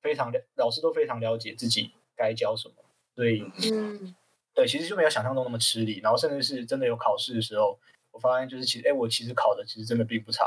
[0.00, 2.76] 非常了，老师都非常了解自己该教什么，
[3.14, 4.14] 所以嗯，
[4.58, 6.00] 对，其实就没有想象中那么吃力。
[6.00, 7.78] 然后甚至是真的有考试的时候，
[8.10, 10.44] 我发现就是其实哎，我其实考的其实真的并不差，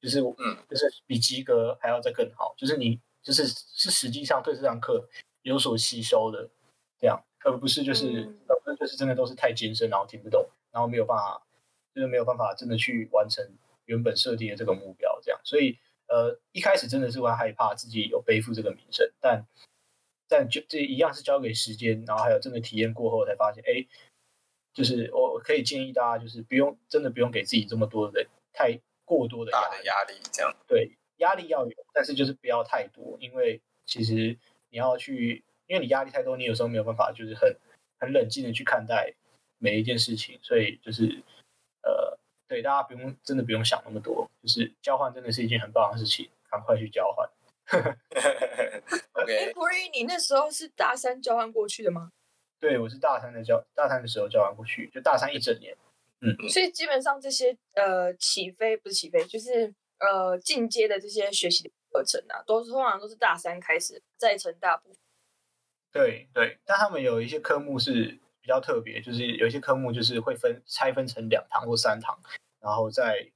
[0.00, 3.00] 就是嗯，就是比及格还要再更好，就是你。
[3.24, 5.08] 就是是实际上对这堂课
[5.40, 6.46] 有所吸收的，
[7.00, 8.06] 这样，而不是就是，
[8.46, 11.42] 而不是就是真的都是太艰深，然后听不懂，然后没有办法，
[11.94, 13.42] 就是没有办法真的去完成
[13.86, 15.40] 原本设定的这个目标，这样。
[15.42, 19.42] 所以，呃，一开始真的是会害怕自己有背负这个名声，但
[20.28, 23.86] 但就这一样是交给时间，然后还有真的体验过后才发现，哎，
[24.72, 30.96] 就是我可以建议大家，就是不用真的不用给自己这么多的太过多的压的压力，这样对。
[31.18, 34.36] 压力要有，但是就是不要太多，因为其实
[34.70, 37.56] 你要去，因为你压力太多，你有时候没有办法，就是很
[38.00, 39.14] 很冷静的去看待
[39.58, 41.22] 每一件事情，所以就是
[41.84, 42.18] 呃，
[42.48, 47.30] 对大家不用真的不用想那么多，就是交换真的是一件很棒的事情，赶快去交换。
[49.12, 52.10] OK，哎，普瑞，你那时候是大三交换过去的吗？
[52.60, 55.76] 对，我是大三的交大三的时候交换过去，就大三一整年。
[56.20, 59.74] 嗯，所以基本上这些呃起飞不是起飞，就是。
[59.96, 64.92] 呃，进阶的这些学习的课程啊，都是通常都是大三开始，再成大部。
[65.92, 72.18] 对对，但他们有一些科目是比较特别，就是有一些科目就是会分拆分成两堂或三堂，
[72.60, 73.30] 然后在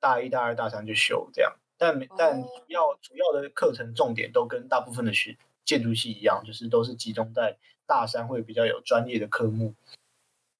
[0.00, 1.54] 大一、大二、大三就修这样。
[1.78, 7.56] 但但主要主要的课程重点都跟大部分的学建筑系一样，就是都是集中在
[7.86, 9.74] 大三会比较有专业的科目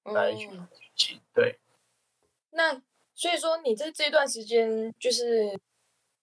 [0.04, 0.48] 来学
[0.94, 1.14] 习。
[1.16, 1.58] 嗯、对，
[2.50, 2.80] 那。
[3.20, 5.58] 所以说，你在这段时间就是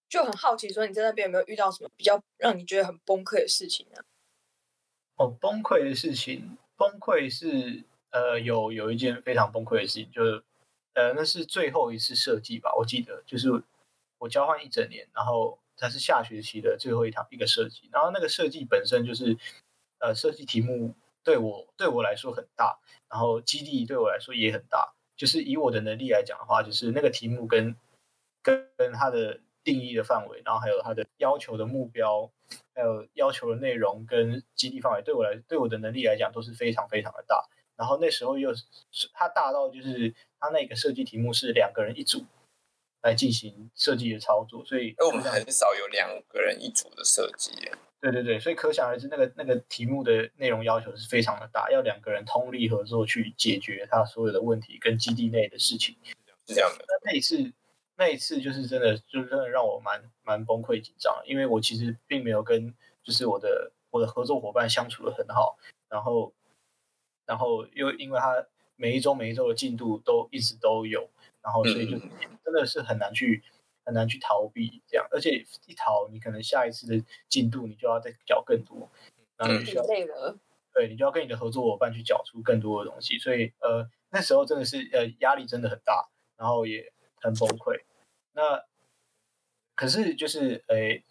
[0.07, 4.01] 就很好奇，说你在那边有没有遇到什么比较让你觉得很崩溃的事情呢？
[5.17, 10.41] 哦，崩溃的事情，崩溃是呃有有一件非常崩溃的事情，就是
[10.93, 13.49] 呃那是最后一次设计吧，我记得就是
[14.25, 19.37] 我交换一整年，然后它是下学期的最后一堂一个设计，然后那个设计本身就是
[19.99, 24.93] 呃设计题目对我对我来说很大，然后基地对我来说也很大。
[25.15, 27.75] 就是以我的能力来讲的话，就是那个题目跟
[28.41, 32.31] 跟跟它的定义的范围，然后还有它的要求的目标，
[32.73, 37.47] 还有要求的内容跟基地范围，对我来对我的能力来讲都是非常非常的大。
[37.77, 38.63] 然后那时候又是
[39.13, 42.25] 它大到就是它那个设计题目是两个人一组
[43.05, 47.51] 来进行设计的操作，所以我们很少有两个人一组的设计。
[48.01, 55.95] 对对对，所以可想而知，那个那个题目的内容要求是非常的大，要两个人通力合作去解决他所有的问题跟基地内的事情。
[56.47, 56.83] 是这样的。
[56.87, 57.53] 那那一次，
[57.95, 66.33] 那一次就是真的，就是真的让我蛮蛮崩溃紧张，因为我其实并没有跟就是我的我的合作伙伴相处的很好，然后
[67.27, 71.07] 然后又因为他每一周每一周的进度都一直都有，
[71.45, 71.97] 然后所以就
[72.43, 73.43] 真的是很难去。
[73.87, 78.89] 很难去逃避这样，而且一逃，你可能下一次的进度你就要再缴更多，
[79.37, 80.35] 然后你需要、嗯、累了。
[80.73, 86.91] 对你就要跟你的合作伙伴去缴出更多的东西，所以呃那时候真的是呃压力真的很大，然后也
[87.21, 87.83] 很崩溃。
[88.33, 88.63] 那
[89.75, 91.03] 可是就是诶，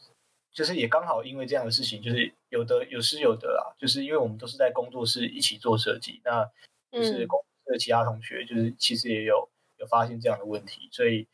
[0.50, 6.44] 就是也刚好因为这样的事情，就是有的有失有得啊，就是因为我们都是在工作室一起做设计，那
[6.90, 9.48] 就是公司的其他同学就是其实也有
[9.84, 11.26] 有发现这样的问题，所以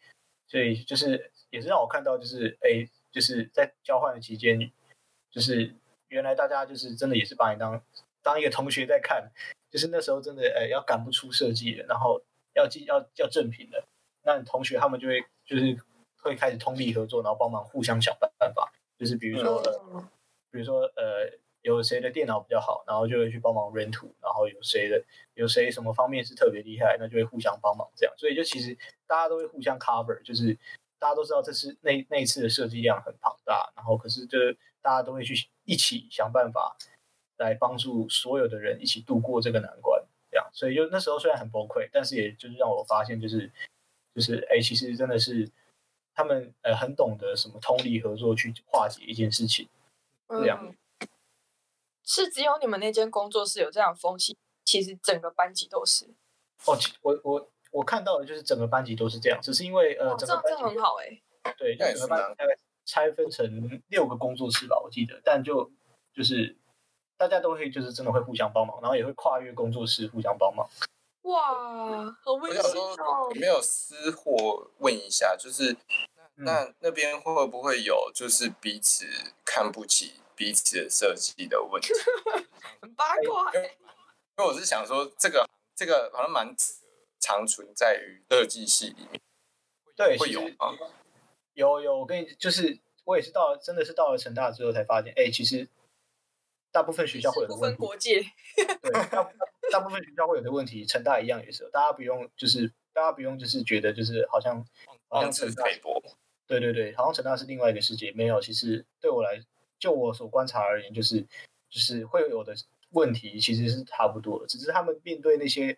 [0.48, 4.70] 所以就是也是让我看到就是诶，就是在交换的期间，
[5.30, 5.74] 就是
[6.08, 7.82] 原来大家就是真的也是把你当
[8.22, 9.30] 当一个同学在看，
[9.70, 12.20] 就是那时候真的诶要赶不出设计了，然后
[12.54, 13.84] 要进要要正品的，
[14.22, 15.78] 那同学他们就会就是。
[16.22, 18.70] 会开始通力合作，然后帮忙互相想办法。
[18.98, 20.06] 就是比如说，呃、
[20.50, 21.32] 比如说，呃，
[21.62, 24.14] 有谁的电脑比较好，然后就会去帮忙 rent 图。
[24.20, 25.02] 然后有谁的，
[25.34, 28.14] 有谁什么方面是特别厉害，那就会互相帮忙这样。
[28.16, 30.56] 所以就其实大家都会互相 cover，就是
[30.98, 34.38] 大家都知道这是那那一次的设计量很庞大，然后可是就
[34.80, 36.76] 大家都会去一起想办法
[37.38, 40.48] 来帮助所有的人一起度过这个难关，这样。
[40.52, 43.50] 所以就那时候虽然很崩溃，但是也就是让我发现，就是
[44.14, 45.50] 就是哎，其实真的是。
[46.12, 49.66] 他们呃很懂得什么通力合作去化解一件事情，
[50.28, 50.74] 这样、
[52.12, 56.06] 是只有你们那间工作室有这样的风气，其实整个班级都是。
[56.66, 61.04] 哦，我我我看到的就是整个班级都是这样，只是因为呃，整个班级很好哎、
[61.44, 65.70] 欸，对，就整个班级大概拆分成六个工作室吧，我记得，但就
[66.12, 66.58] 就是
[67.16, 70.68] 大家都会就是真的会互相帮忙，然后也会跨越工作室互相帮忙。
[71.22, 73.30] 哇，好温馨哦！
[73.32, 75.76] 有没有私货问一下，就是
[76.34, 79.06] 那、嗯、那边会不会有就是彼此
[79.44, 81.92] 看不起彼此的设计的问题？
[82.80, 83.64] 很八卦、欸因。
[83.64, 86.56] 因为我是想说，这个这个好像蛮
[87.18, 89.20] 常存在于设计系里面。
[89.94, 90.72] 对，会有吗？
[91.52, 95.68] 有有，我跟你就是，我也是到了，真的是到了成大之后才发现，哎、欸，其实
[96.72, 98.22] 大部分学校会有不分国界。
[98.56, 98.90] 对。
[99.70, 101.68] 大部分学校会有的问题，成大一样也是。
[101.68, 104.66] 大家不用，就是大家不用，就是觉得就是好像
[105.08, 105.64] 好像成大，
[106.46, 108.10] 对对对，好像成大是另外一个世界。
[108.12, 109.38] 没有，其实对我来，
[109.80, 111.20] 就我所观察而言，就是
[111.68, 112.54] 就是会有的
[112.90, 115.76] 问题其实是差不多的，只是他们面对那些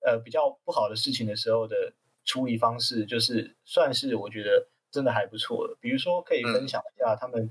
[0.00, 1.92] 呃比较不好的事情的时候的
[2.24, 5.76] 处理方式，就是算是我觉得真的还不错的。
[5.80, 7.50] 比如说，可以分享一下他们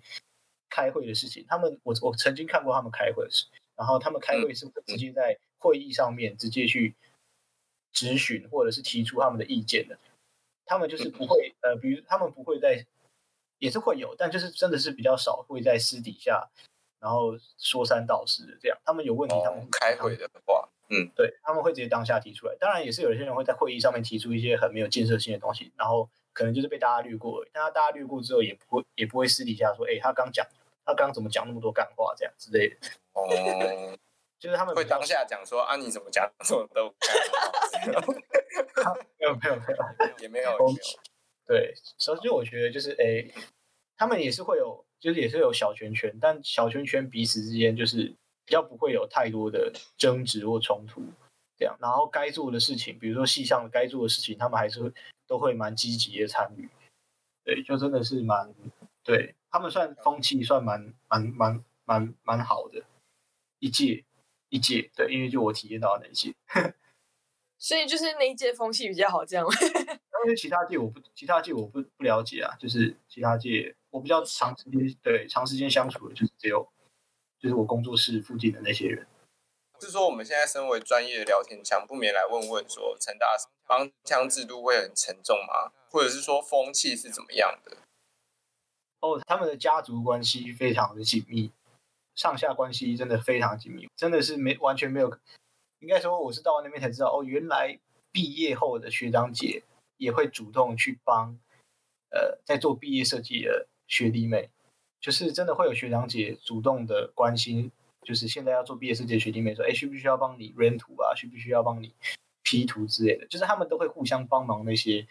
[0.70, 1.44] 开会的事情。
[1.44, 6.96] 嗯、他们我我曾经看过他们开会的事，然后他们开会是不是直接在会议上面直接去
[7.92, 10.00] 质询或者是提出他们的意见的，
[10.66, 12.86] 他们就是不会呃，比如他们不会在，
[13.64, 16.50] 也是会有，但就是真的是比较少会在私底下
[17.00, 18.78] 然后说三道四的这样。
[18.84, 22.56] 他们有问题，他们开会的话，嗯，对，他们会直接当下提出来。
[22.60, 27.42] 当然也是有些人会在会议上面提出一些很没有建设性的东西，然后可能就是被大家略过。
[27.54, 30.46] 但他大家略过之后，也不会也不会私底下说，哎，他刚讲
[30.86, 32.76] 他刚怎么讲那么多干话这样之类的。
[33.14, 33.30] 哦。
[34.44, 36.94] 就是他们会当下讲说啊，你怎么讲这么多？
[39.18, 39.86] 没有没有没有
[40.20, 40.58] 也没有也没有。
[41.54, 43.34] 对，所以就我觉得就是哎、欸，
[43.96, 48.06] 他们也是会有，就是也是有小圈圈，但小圈圈彼此之间就是
[48.44, 51.04] 比较不会有太多的争执或冲突
[51.60, 51.78] 这样。
[51.80, 54.92] 然后该做的事情，比如说戏上该做的事情，他们还是会
[55.28, 56.68] 都会蛮积极的参与。
[57.44, 58.52] 对，就真的是蛮
[59.04, 62.82] 对他们算风气算蛮蛮蛮蛮蛮好的
[63.60, 64.04] 一届。
[64.50, 66.32] 一届对，因为就我体验到的那一届，
[67.58, 69.44] 所以就是那一届风气比较好，这样。
[70.24, 76.68] 因为其他界我不，其他界我不不了解啊，就是其他界我比较长时间对长时间相处的，就是只有
[77.40, 79.08] 就是我工作室附近的那些人。
[79.82, 83.36] 是说我们现在身为专业的聊天枪，不免来问问说，成大
[83.68, 85.74] 帮腔制度会很沉重吗？
[85.90, 87.78] 或者是说风气是怎么样的？
[89.02, 91.52] 哦，他们的家族关系非常的紧密。
[92.16, 95.18] 上下关系真的非常紧密，真的是没完全没有，
[95.80, 97.80] 应该说我是到那边才知道哦，原来
[98.12, 99.64] 毕业后的学长姐
[99.98, 101.38] 也会主动去帮，
[102.10, 104.50] 呃，在做毕业设计的学弟妹，
[105.00, 107.72] 就是真的会有学长姐主动的关心，
[108.02, 111.14] 就是现在要做毕业设计的学弟妹说，哎，需不需要帮你 rent 图啊？
[111.16, 111.94] 需不需要帮你
[112.44, 113.28] P 图之类的？
[113.28, 115.08] 就是他们都会互相帮忙那些。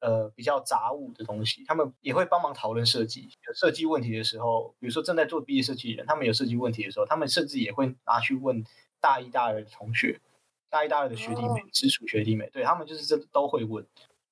[0.00, 3.30] 呃，比较杂物的东西，他们也会帮忙讨论设计。
[3.46, 8.62] 有设计问题的时候，比如说正在做毕业设计的人，他们有设计问题的时候，他们甚至也会拿去问
[9.00, 10.20] 大一、大二的同学，
[10.68, 13.82] 大一、大二的学弟妹、直属学弟妹，对他们就是这都会问，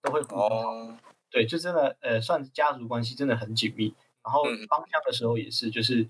[0.03, 0.99] 都会互相讨论。
[1.31, 3.95] 对，就真的呃，算家族关系真的很紧密。
[4.23, 6.09] 然后帮腔的时候也是，就是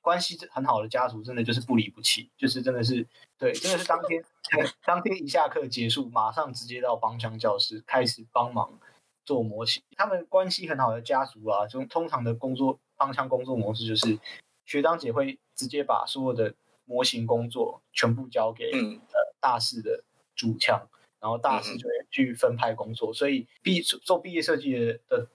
[0.00, 3.06] 关系很好的家族，真的就是不离不弃，就是真的是
[3.38, 4.22] 对，真的是当天。
[4.84, 8.78] 当天一下课结束，马上直接到帮腔教室开始帮忙
[9.24, 9.82] 做模型。
[9.96, 14.18] 他们关系很好的家族啊，就通常的工作帮腔工作模式就是
[14.66, 16.54] 学长姐会直接把所有的
[16.84, 20.04] 模型工作全部交给、嗯、呃大四的
[20.34, 20.86] 主枪，
[21.22, 25.28] 然后大四就会去分派工作，嗯、所以毕做毕业设计的的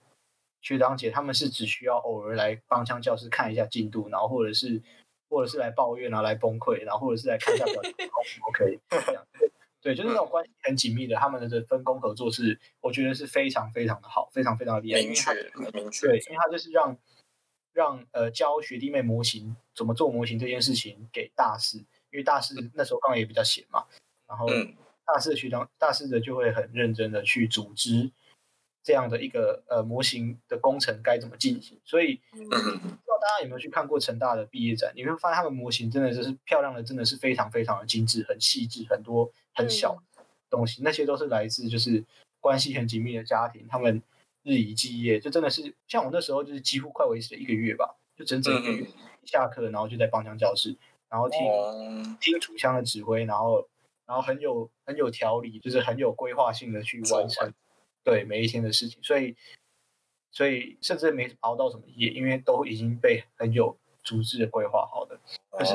[0.60, 4.82] 学长姐他们是只需要偶尔来帮腔教室看一下进度，然后或者是
[5.30, 7.92] 或者是来抱怨，然后来崩溃，然后或者是来看一下表情，
[8.48, 9.26] OK，这样。
[9.80, 15.00] 对，就是那种关系很紧密的，他们的分工合作是，我觉得是非常非常的好，非常非常的厉害。
[15.00, 15.32] 明确，
[15.72, 16.08] 明确。
[16.08, 16.98] 对，因为他就是让
[17.72, 21.78] 让呃教学弟妹模型怎么做模型这件事情给大四，
[22.10, 23.86] 因为大四那时候刚好也比较闲嘛，
[24.26, 24.48] 然后
[25.12, 28.10] 大四的学长，大四的就会很认真的去组织
[28.82, 32.20] 这样的一个呃模型的工程该怎么进行，所以。
[32.30, 34.92] 不知道大家有没有去看过成大的毕业展？
[34.94, 42.04] 你会发现他们模型真的就是漂亮的，真的是非常非常的精致，很细致，很多很小的东西，嗯、那些都是来自就是
[42.40, 44.00] 关系很紧密的家庭，他们
[44.44, 50.76] 日以继夜，就真的是像我那时候就是几乎快维持了一个月吧，就整整一个月，嗯、下课然后就在帮腔教室，
[51.08, 53.68] 然后听、哦、听楚香的指挥，然后
[54.08, 57.52] 然后很有很有条理，就是很有规划性的去完成
[58.02, 59.36] 对每一天的事情，所以。
[60.30, 65.18] 所以甚至没熬到什么夜，因为都已经被很有组织的规划好的。
[65.50, 65.74] 可是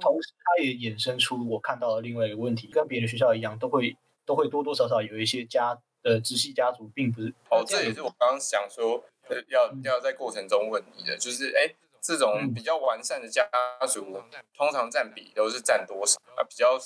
[0.00, 7.32] 同时，它也衍生出我看到的另外一个问题，跟别的学校一样，都会都会多多少少有一些家呃直系家族并不是。
[7.50, 9.02] 哦，这也是我刚刚想说
[9.48, 13.48] 要要在过程中问你的，就是哎，这种比较完善的家
[13.88, 14.20] 族，
[14.54, 16.20] 通常占比都是占多少？
[16.36, 16.76] 啊，比较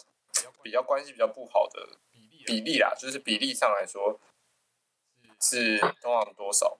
[0.62, 1.98] 比较关系比较不好的
[2.46, 4.20] 比例啦，就是比例上来说。
[5.38, 6.78] 是通常多少？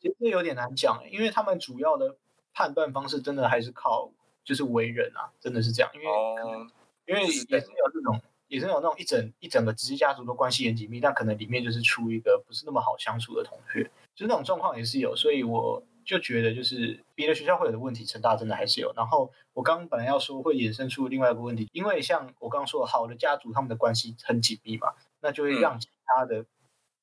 [0.00, 2.16] 其实这有点难讲，因为他们主要的
[2.52, 4.10] 判断方式真的还是靠
[4.42, 5.88] 就是为人啊，真的是这样。
[5.94, 6.68] 因为、哦、
[7.06, 15.14] 因为也是有这种，也是有那种一整一整个直系家族的关系很紧密，但可能里面就是出一个不是那么好相处的同学，就是那种状况也是有。
[15.14, 18.92] 所以我就觉得，就是别的学校会有的问题，成大真的还是有。
[18.94, 26.40] 然后我刚刚本来要说会衍生出另外一个问题，因为像我刚刚说的，好的家族他们的关系很紧密嘛，那就会让其他的。
[26.40, 26.46] 嗯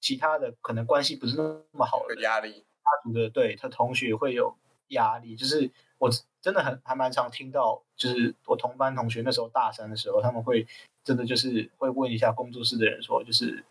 [0.04, 6.10] 其他的可能关系不是那么好的压力，家族的对他同学会有压力，就是我
[6.42, 10.66] 真的很还蛮常听到，就是我同班同学那时候大三的时候，他们会
[11.04, 13.64] 真的就是会问一下工作室的人说，就是，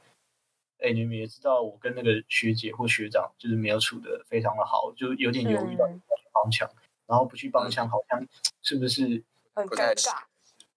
[0.82, 8.26] 哎，你们也知道我跟那个学姐或学长就是没有处的非常的好，就有点犹豫到要去帮腔，嗯、然后不去帮腔，好像
[8.62, 9.22] 是不是
[9.54, 10.22] 很尴尬？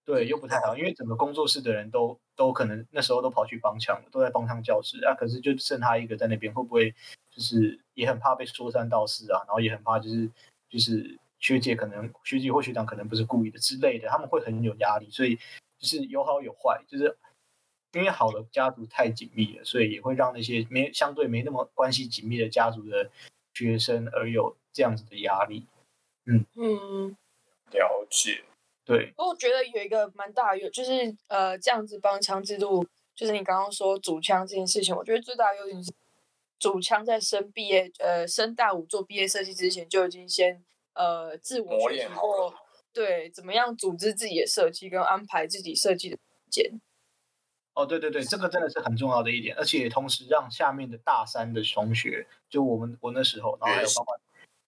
[0.04, 5.14] 对，又不太好，因为整个工作室的人都都可能那时候都跑去帮腔了，都在帮腔教室啊。
[5.14, 6.94] 可是就剩他一个在那边，会不会
[7.30, 9.40] 就是也很怕被说三道四啊？
[9.46, 10.30] 然后也很怕就是
[10.68, 15.08] 就是学姐可能学姐或学长可能不是故意的之类的，他们会很有压力。
[15.10, 15.36] 所以
[15.78, 17.16] 就是有好有坏，就是
[17.94, 23.10] 因为好的家族太紧密了，所以也会让那些没相对没那么关系紧密的家族的
[23.54, 25.66] 学生而有这样子的压力。
[26.26, 27.16] 嗯嗯，
[27.70, 28.42] 了解。
[28.84, 35.90] 对，我觉得有一个蛮大的优，就是呃这样子帮腔制度，就是你刚刚说主枪这件事情，我觉得最大的优点是
[36.58, 42.54] 主枪在升毕业呃升大五做毕业设计之前就已经先呃自我学习过，
[42.92, 46.80] 对，怎么样组织自己的设计跟安排自己设计的时间。
[47.74, 54.18] 哦，对对对，这个真的是很重要的一点，而且同时让下面的大三的同学，就我们我那时候，然后还有包括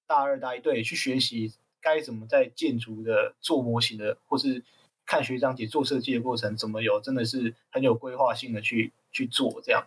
[0.07, 1.53] 大二大一对去学习。
[1.79, 4.61] 该怎么在建筑的做模型的，或是
[5.05, 9.87] 看学长姐做设计的过程，怎么有真的是很有规划性的去去做这样？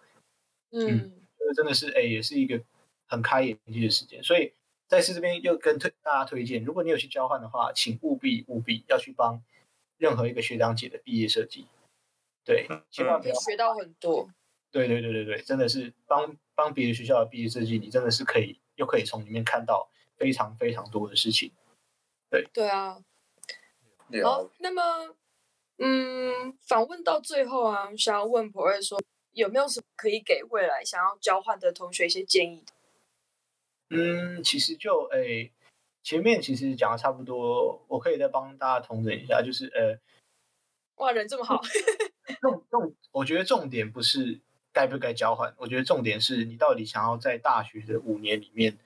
[0.71, 2.61] 嗯，这个真的是哎，也是一个
[3.05, 4.23] 很开眼界的时间。
[4.23, 4.53] 所以
[4.87, 9.41] 在此这边又跟推大家推荐，如果你有去交换的话，请务必务必要去帮
[9.97, 11.65] 任何一个学长姐的毕业设计。
[12.49, 14.27] 对，千万不要学到很多。
[14.71, 19.87] 对对对对对，真的是帮帮别的学校的毕业设计，你真的是可以又可以从里面看到
[20.17, 21.51] 非常非常多的事情。
[22.31, 22.99] 对对啊，
[24.23, 25.15] 好，那么，
[25.77, 28.99] 嗯，访问到最后啊，想要问普瑞说，
[29.33, 32.65] 有没有什么可以给未来想要交换的同学一些建议？
[33.91, 35.51] 嗯，其实就诶、欸，
[36.01, 39.99] 前面其实讲的差不多，我可以再帮大家统整一下，就是呃，
[40.95, 41.61] 哇，人这么好，
[42.41, 44.39] 重重，我觉得重点不是
[44.71, 48.77] 该不该交换，我觉得重点是你到底想要在大学的五年里面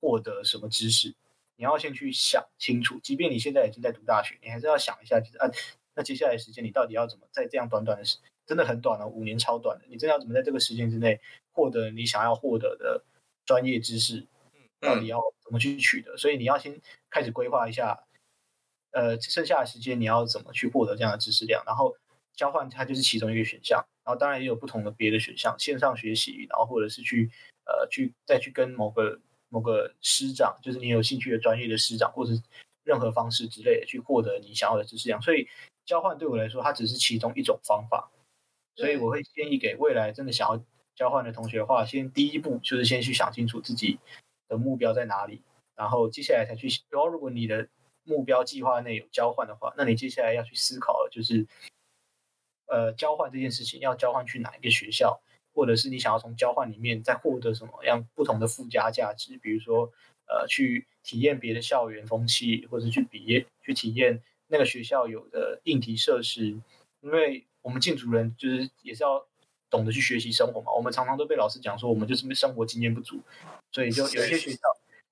[0.00, 1.14] 获得什么知识。
[1.56, 5.48] 你要先去想清楚，即便你现在已经在读大学，你还是要想一下，就是啊，
[5.94, 11.20] 那接下来的时间你到底要怎么在这样短短的时，真的很短了，五年超短的，你真的要怎么在这个时间之内
[11.52, 13.04] 获得你想要获得的
[13.44, 14.26] 专业知识？
[14.80, 16.16] 到底要怎么去取得？
[16.16, 18.02] 所以你要先开始规划一下，
[18.90, 21.62] 呃，剩下的时间你要怎么去获得这样的知识量？
[21.64, 21.96] 然后
[22.34, 27.30] 交换它就是其中一个选项，然后当然也有不同的别的选项，线上学习，然后或者是去
[27.66, 29.20] 呃去再去跟某个。
[29.54, 32.32] 某个师长，就是你有兴趣的专业的师长，或者
[32.84, 35.20] 任何方式之类的去获得你想要的知识量。
[35.20, 35.46] 所以
[35.84, 38.10] 交换对我来说，它只是其中一种方法。
[38.76, 40.64] 所以我会建议给未来真的想要
[40.96, 43.98] 交换的同学的话，先第一步就是先去想清楚自己
[44.48, 45.42] 的目标在哪里，
[45.76, 46.68] 然后接下来才去。
[46.88, 47.68] 然后如果你的
[48.04, 51.46] 目标计划内有交换的话，那你接下来要去思考的就是，
[52.72, 55.20] 呃，交换这件事情要交换去哪一个学校，
[55.52, 59.92] 或者是你想要从交换里面再获得什么样不同的附加价值，比如说，
[60.26, 66.46] 呃，去体验别的校园风气，或者去比验去体验那个学校有的硬体设施，
[67.02, 69.22] 因为我们进组人就是也是要
[69.68, 70.72] 懂得去学习生活嘛。
[70.72, 73.20] 我们常常都被老师讲说，我们就是生活经验不足，
[73.70, 74.58] 所以就有一些学校。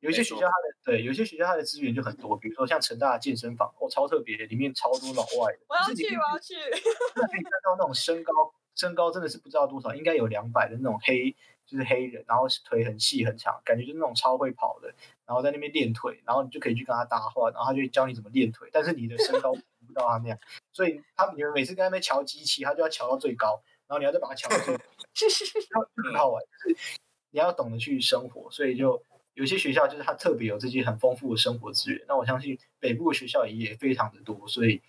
[0.00, 5.58] 有一些学校它的对，有些学校它的资源就很多，比如说像成大的健身房，哦，超特别，里面超多老外的。
[5.68, 6.54] 我要去，我要去。
[7.14, 8.32] 那可以看到那种身高，
[8.74, 11.36] 身高真的是不知道多少，应该有两百的那种黑，
[11.66, 14.88] 就是黑人，然后腿很细很长，感觉就是那种超会跑的，
[15.26, 20.38] 然后在那边练腿，然后你就可以去跟他搭话，然后他就教你怎么练腿，但是你的身高不到他那样，
[20.72, 24.82] 所以他你们每次跟他们瞧机器，他就要瞧到最高，然后你要再把他瞧到最高，
[25.12, 25.28] 就
[26.04, 26.98] 很好玩，就是
[27.32, 29.02] 你要懂得去生活，所以就。
[29.40, 34.82] 有些学校就是它特别有这些很丰富的生活资源，那我相信北部的学校也非常的多，所以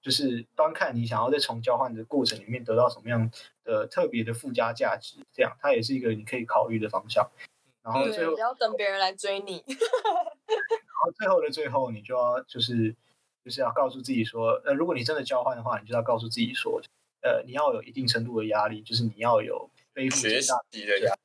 [0.00, 3.28] 就是端看你想要在从交换的过程里面得到什么样
[3.64, 7.28] 的特别的附加价值，这样它也是一个你可以考虑的方向。
[7.82, 9.64] 然后最后不要等别人来追你。
[9.66, 12.94] 然后最后的最后，你就要就是
[13.44, 16.80] 就是要告诉自己说，呃，如果你真的交换的话，你就要告诉自己说，
[17.22, 20.52] 呃，你要有一定程度的压力，就是你要有背负学习
[20.86, 21.20] 的压力，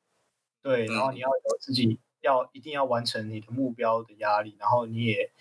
[0.64, 2.00] 对，然后你要有自己。
[2.26, 5.32] 要一定要完成你的目标的压力，然后你也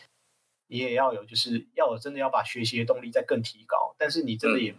[0.66, 3.94] 你也要有，就是要有真的要把学习的动力再更提高。
[3.98, 4.74] 但是你真的也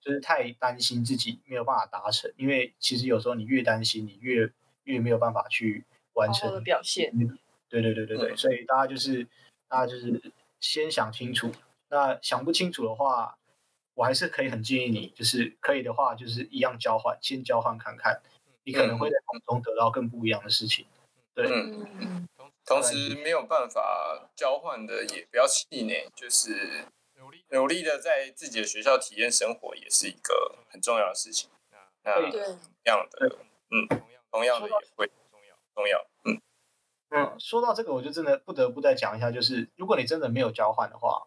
[0.00, 4.50] 就是太担心自己没有办法达成，因为其实有时候你越担心，你越
[4.84, 5.84] 越没有办法去
[6.14, 7.12] 完成的表现。
[7.68, 9.26] 对对对对对，所以大家就是
[9.68, 11.52] 大家就是先想清楚。
[11.90, 13.38] 那想不清楚的话，
[13.94, 18.20] 我还是可以很建议你，就是可以的话，就是一样交换，先交换看看，
[18.64, 20.86] 你可能会在从中得到更不一样的事情。
[21.34, 22.28] 对，嗯，
[22.64, 26.84] 同时没有办法交换的也不要气馁，就是
[27.50, 31.50] 努力的在自己的学校体验生活，也是一个很重要的事情。
[32.04, 32.30] 那同
[32.84, 33.38] 样的，
[33.70, 33.88] 嗯，
[34.30, 36.40] 同样的也会重要，重要，嗯
[37.10, 37.40] 嗯。
[37.40, 41.26] 说到这个，我就真的不得不再讲一下，就是如果你真的没有交换的话，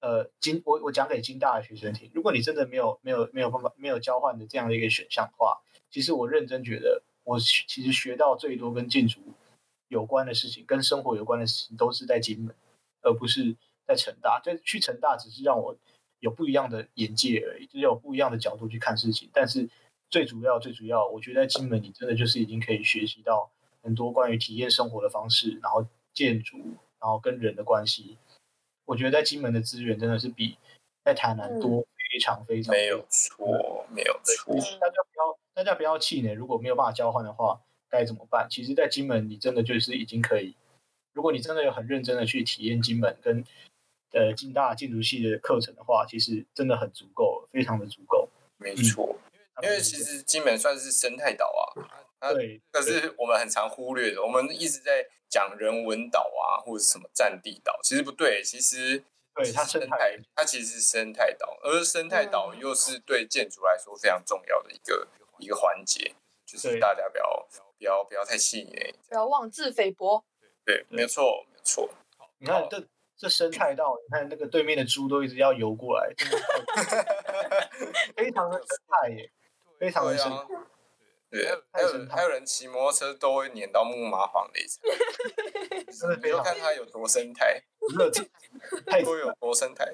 [0.00, 7.02] 呃，金我我讲给金大的学生听，如果你真的没有没有没有办法没有交换的这样的一个选项的话，其实我认真觉得。
[7.24, 9.20] 我其实学到最多跟建筑
[9.88, 12.54] 有关的事情，跟生活有关的事情，都是在金门，
[13.02, 13.56] 而不是
[13.86, 14.40] 在成大。
[14.44, 15.76] 就去成大只是让我
[16.20, 19.28] 有不一样的眼界而已，就是有不一样的角度去看事情。
[19.32, 19.68] 但是
[20.10, 23.50] 最主要、最主要，我觉得在金门，你真的就是已经可以学习到
[23.82, 26.58] 很多关于体验生活的方式，然后建筑，
[27.00, 28.18] 然后跟人的关系。
[28.84, 30.58] 我觉得在金门的资源真的是比
[31.02, 32.78] 在台南多非常非常多。
[32.78, 34.54] 没有错，没有错。
[34.78, 35.38] 大家不要。
[35.54, 38.48] 大家不要气馁，如果没有办法交换的话，该怎么办？
[38.50, 40.56] 其实，在金门，你真的就是已经可以。
[41.12, 43.44] 如果你真的有很认真的去体验金门跟
[44.10, 48.28] 呃金大建筑系的课程的话，其实真的很足够，非常的足够。
[48.56, 49.16] 没错，
[49.62, 51.46] 因为其实金门算是生态岛
[52.18, 59.04] 啊，对，可是我们很常忽略的，我们一直在讲人文岛啊，或者什么战地岛，其实不对，其实
[59.36, 65.06] 对它生态，它其实是生态岛，而生态岛又是对建筑来说非常重要的一个。
[65.38, 66.14] 一个环节，
[66.46, 70.24] 就是大家不要不要不要太气馁，不要妄自菲薄。
[70.64, 71.88] 对，没错没错。
[72.38, 76.12] 你看这这生态道，你看那个对面的猪都一直要游过来，
[78.16, 79.30] 非常的生态耶，
[79.78, 80.46] 非常的生态。
[81.30, 84.82] 对，还有还有人骑摩托车都会碾到木马黄的一层，
[86.22, 87.62] 你就看它有多生态，
[88.86, 89.92] 太多有多生态。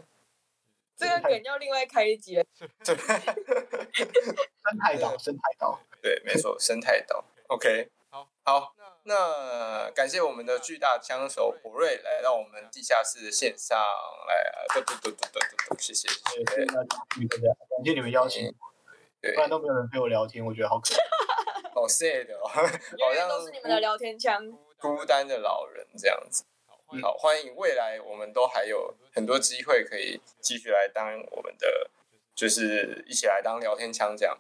[1.01, 2.45] 这个梗要另外开一集了。
[2.85, 2.95] 生
[4.79, 7.25] 态岛，生态岛，对，没错，生态岛。
[7.49, 8.75] OK，好，好，
[9.05, 13.79] 那感谢我们的巨大枪手博瑞来到我们地下室的线上
[14.29, 15.41] 来，嘟嘟嘟嘟嘟
[15.71, 16.67] 嘟，谢谢，谢谢。
[16.67, 18.55] 大家，感谢你们邀请，
[19.23, 20.99] 对，不然都没有人陪我聊天，我觉得好可怜，
[21.75, 24.47] 好 sad 哦，好像都是你们的聊天枪，
[24.79, 26.45] 孤单的老人这样子。
[26.99, 31.89] 好，欢迎未来，我们都还有很多机会可以继续来当我们的，
[32.35, 34.37] 就是一起来当聊天枪这样，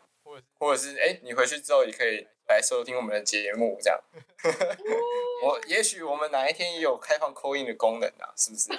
[0.58, 4.00] 或者是哎，你回去之后也可以来收听我们的节目这样。
[5.44, 8.72] 我也许我们哪一天也有开放 call in 的功能啊，是不是？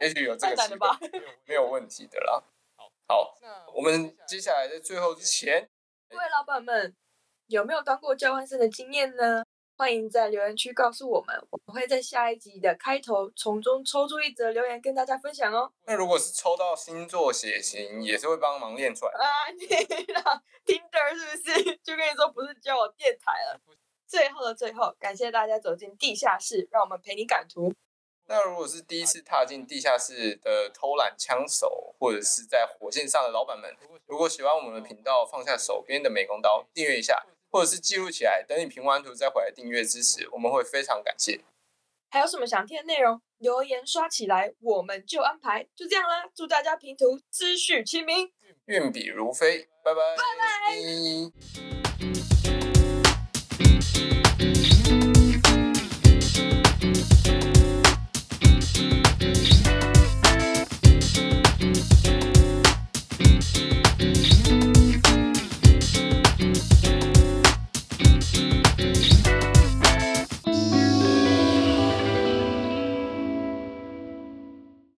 [0.00, 2.42] 也许有这个 机会，没有问题的啦。
[3.06, 5.68] 好，那我们接下来在最后之前，
[6.08, 6.92] 各位老板们
[7.46, 9.44] 有没有当过交换生的经验呢？
[9.76, 15.72] 欢迎在留言区告诉我们，我们会在下一集的开头从中抽出一则留言跟大家分享哦。
[15.84, 19.50] 那如果是抽到星座血型，也是会帮忙念出来啊！
[19.58, 19.66] 你
[20.12, 21.76] 啦，Tinder 是不是？
[21.82, 23.60] 就跟你说不是叫我电台了。
[24.06, 27.72] 最后的最后，感谢大家走进地下室，让我们陪你赶图。
[28.26, 41.40] 那如果是第一次踏进地下室的偷懒枪手，或者是在火线上的老板们，如果喜欢我们的频道，放下手边的美工刀，订阅一下，或者是记录起来，等你评完图再回来订阅支持，我们会非常感谢。
[42.10, 45.62] 还有什么想听的内容，留言刷起来，我们就安排。
[45.72, 48.28] 就这样啦，祝大家评图，思绪清明，
[48.64, 50.22] 运笔如飞，拜拜，拜
[52.02, 52.13] 拜。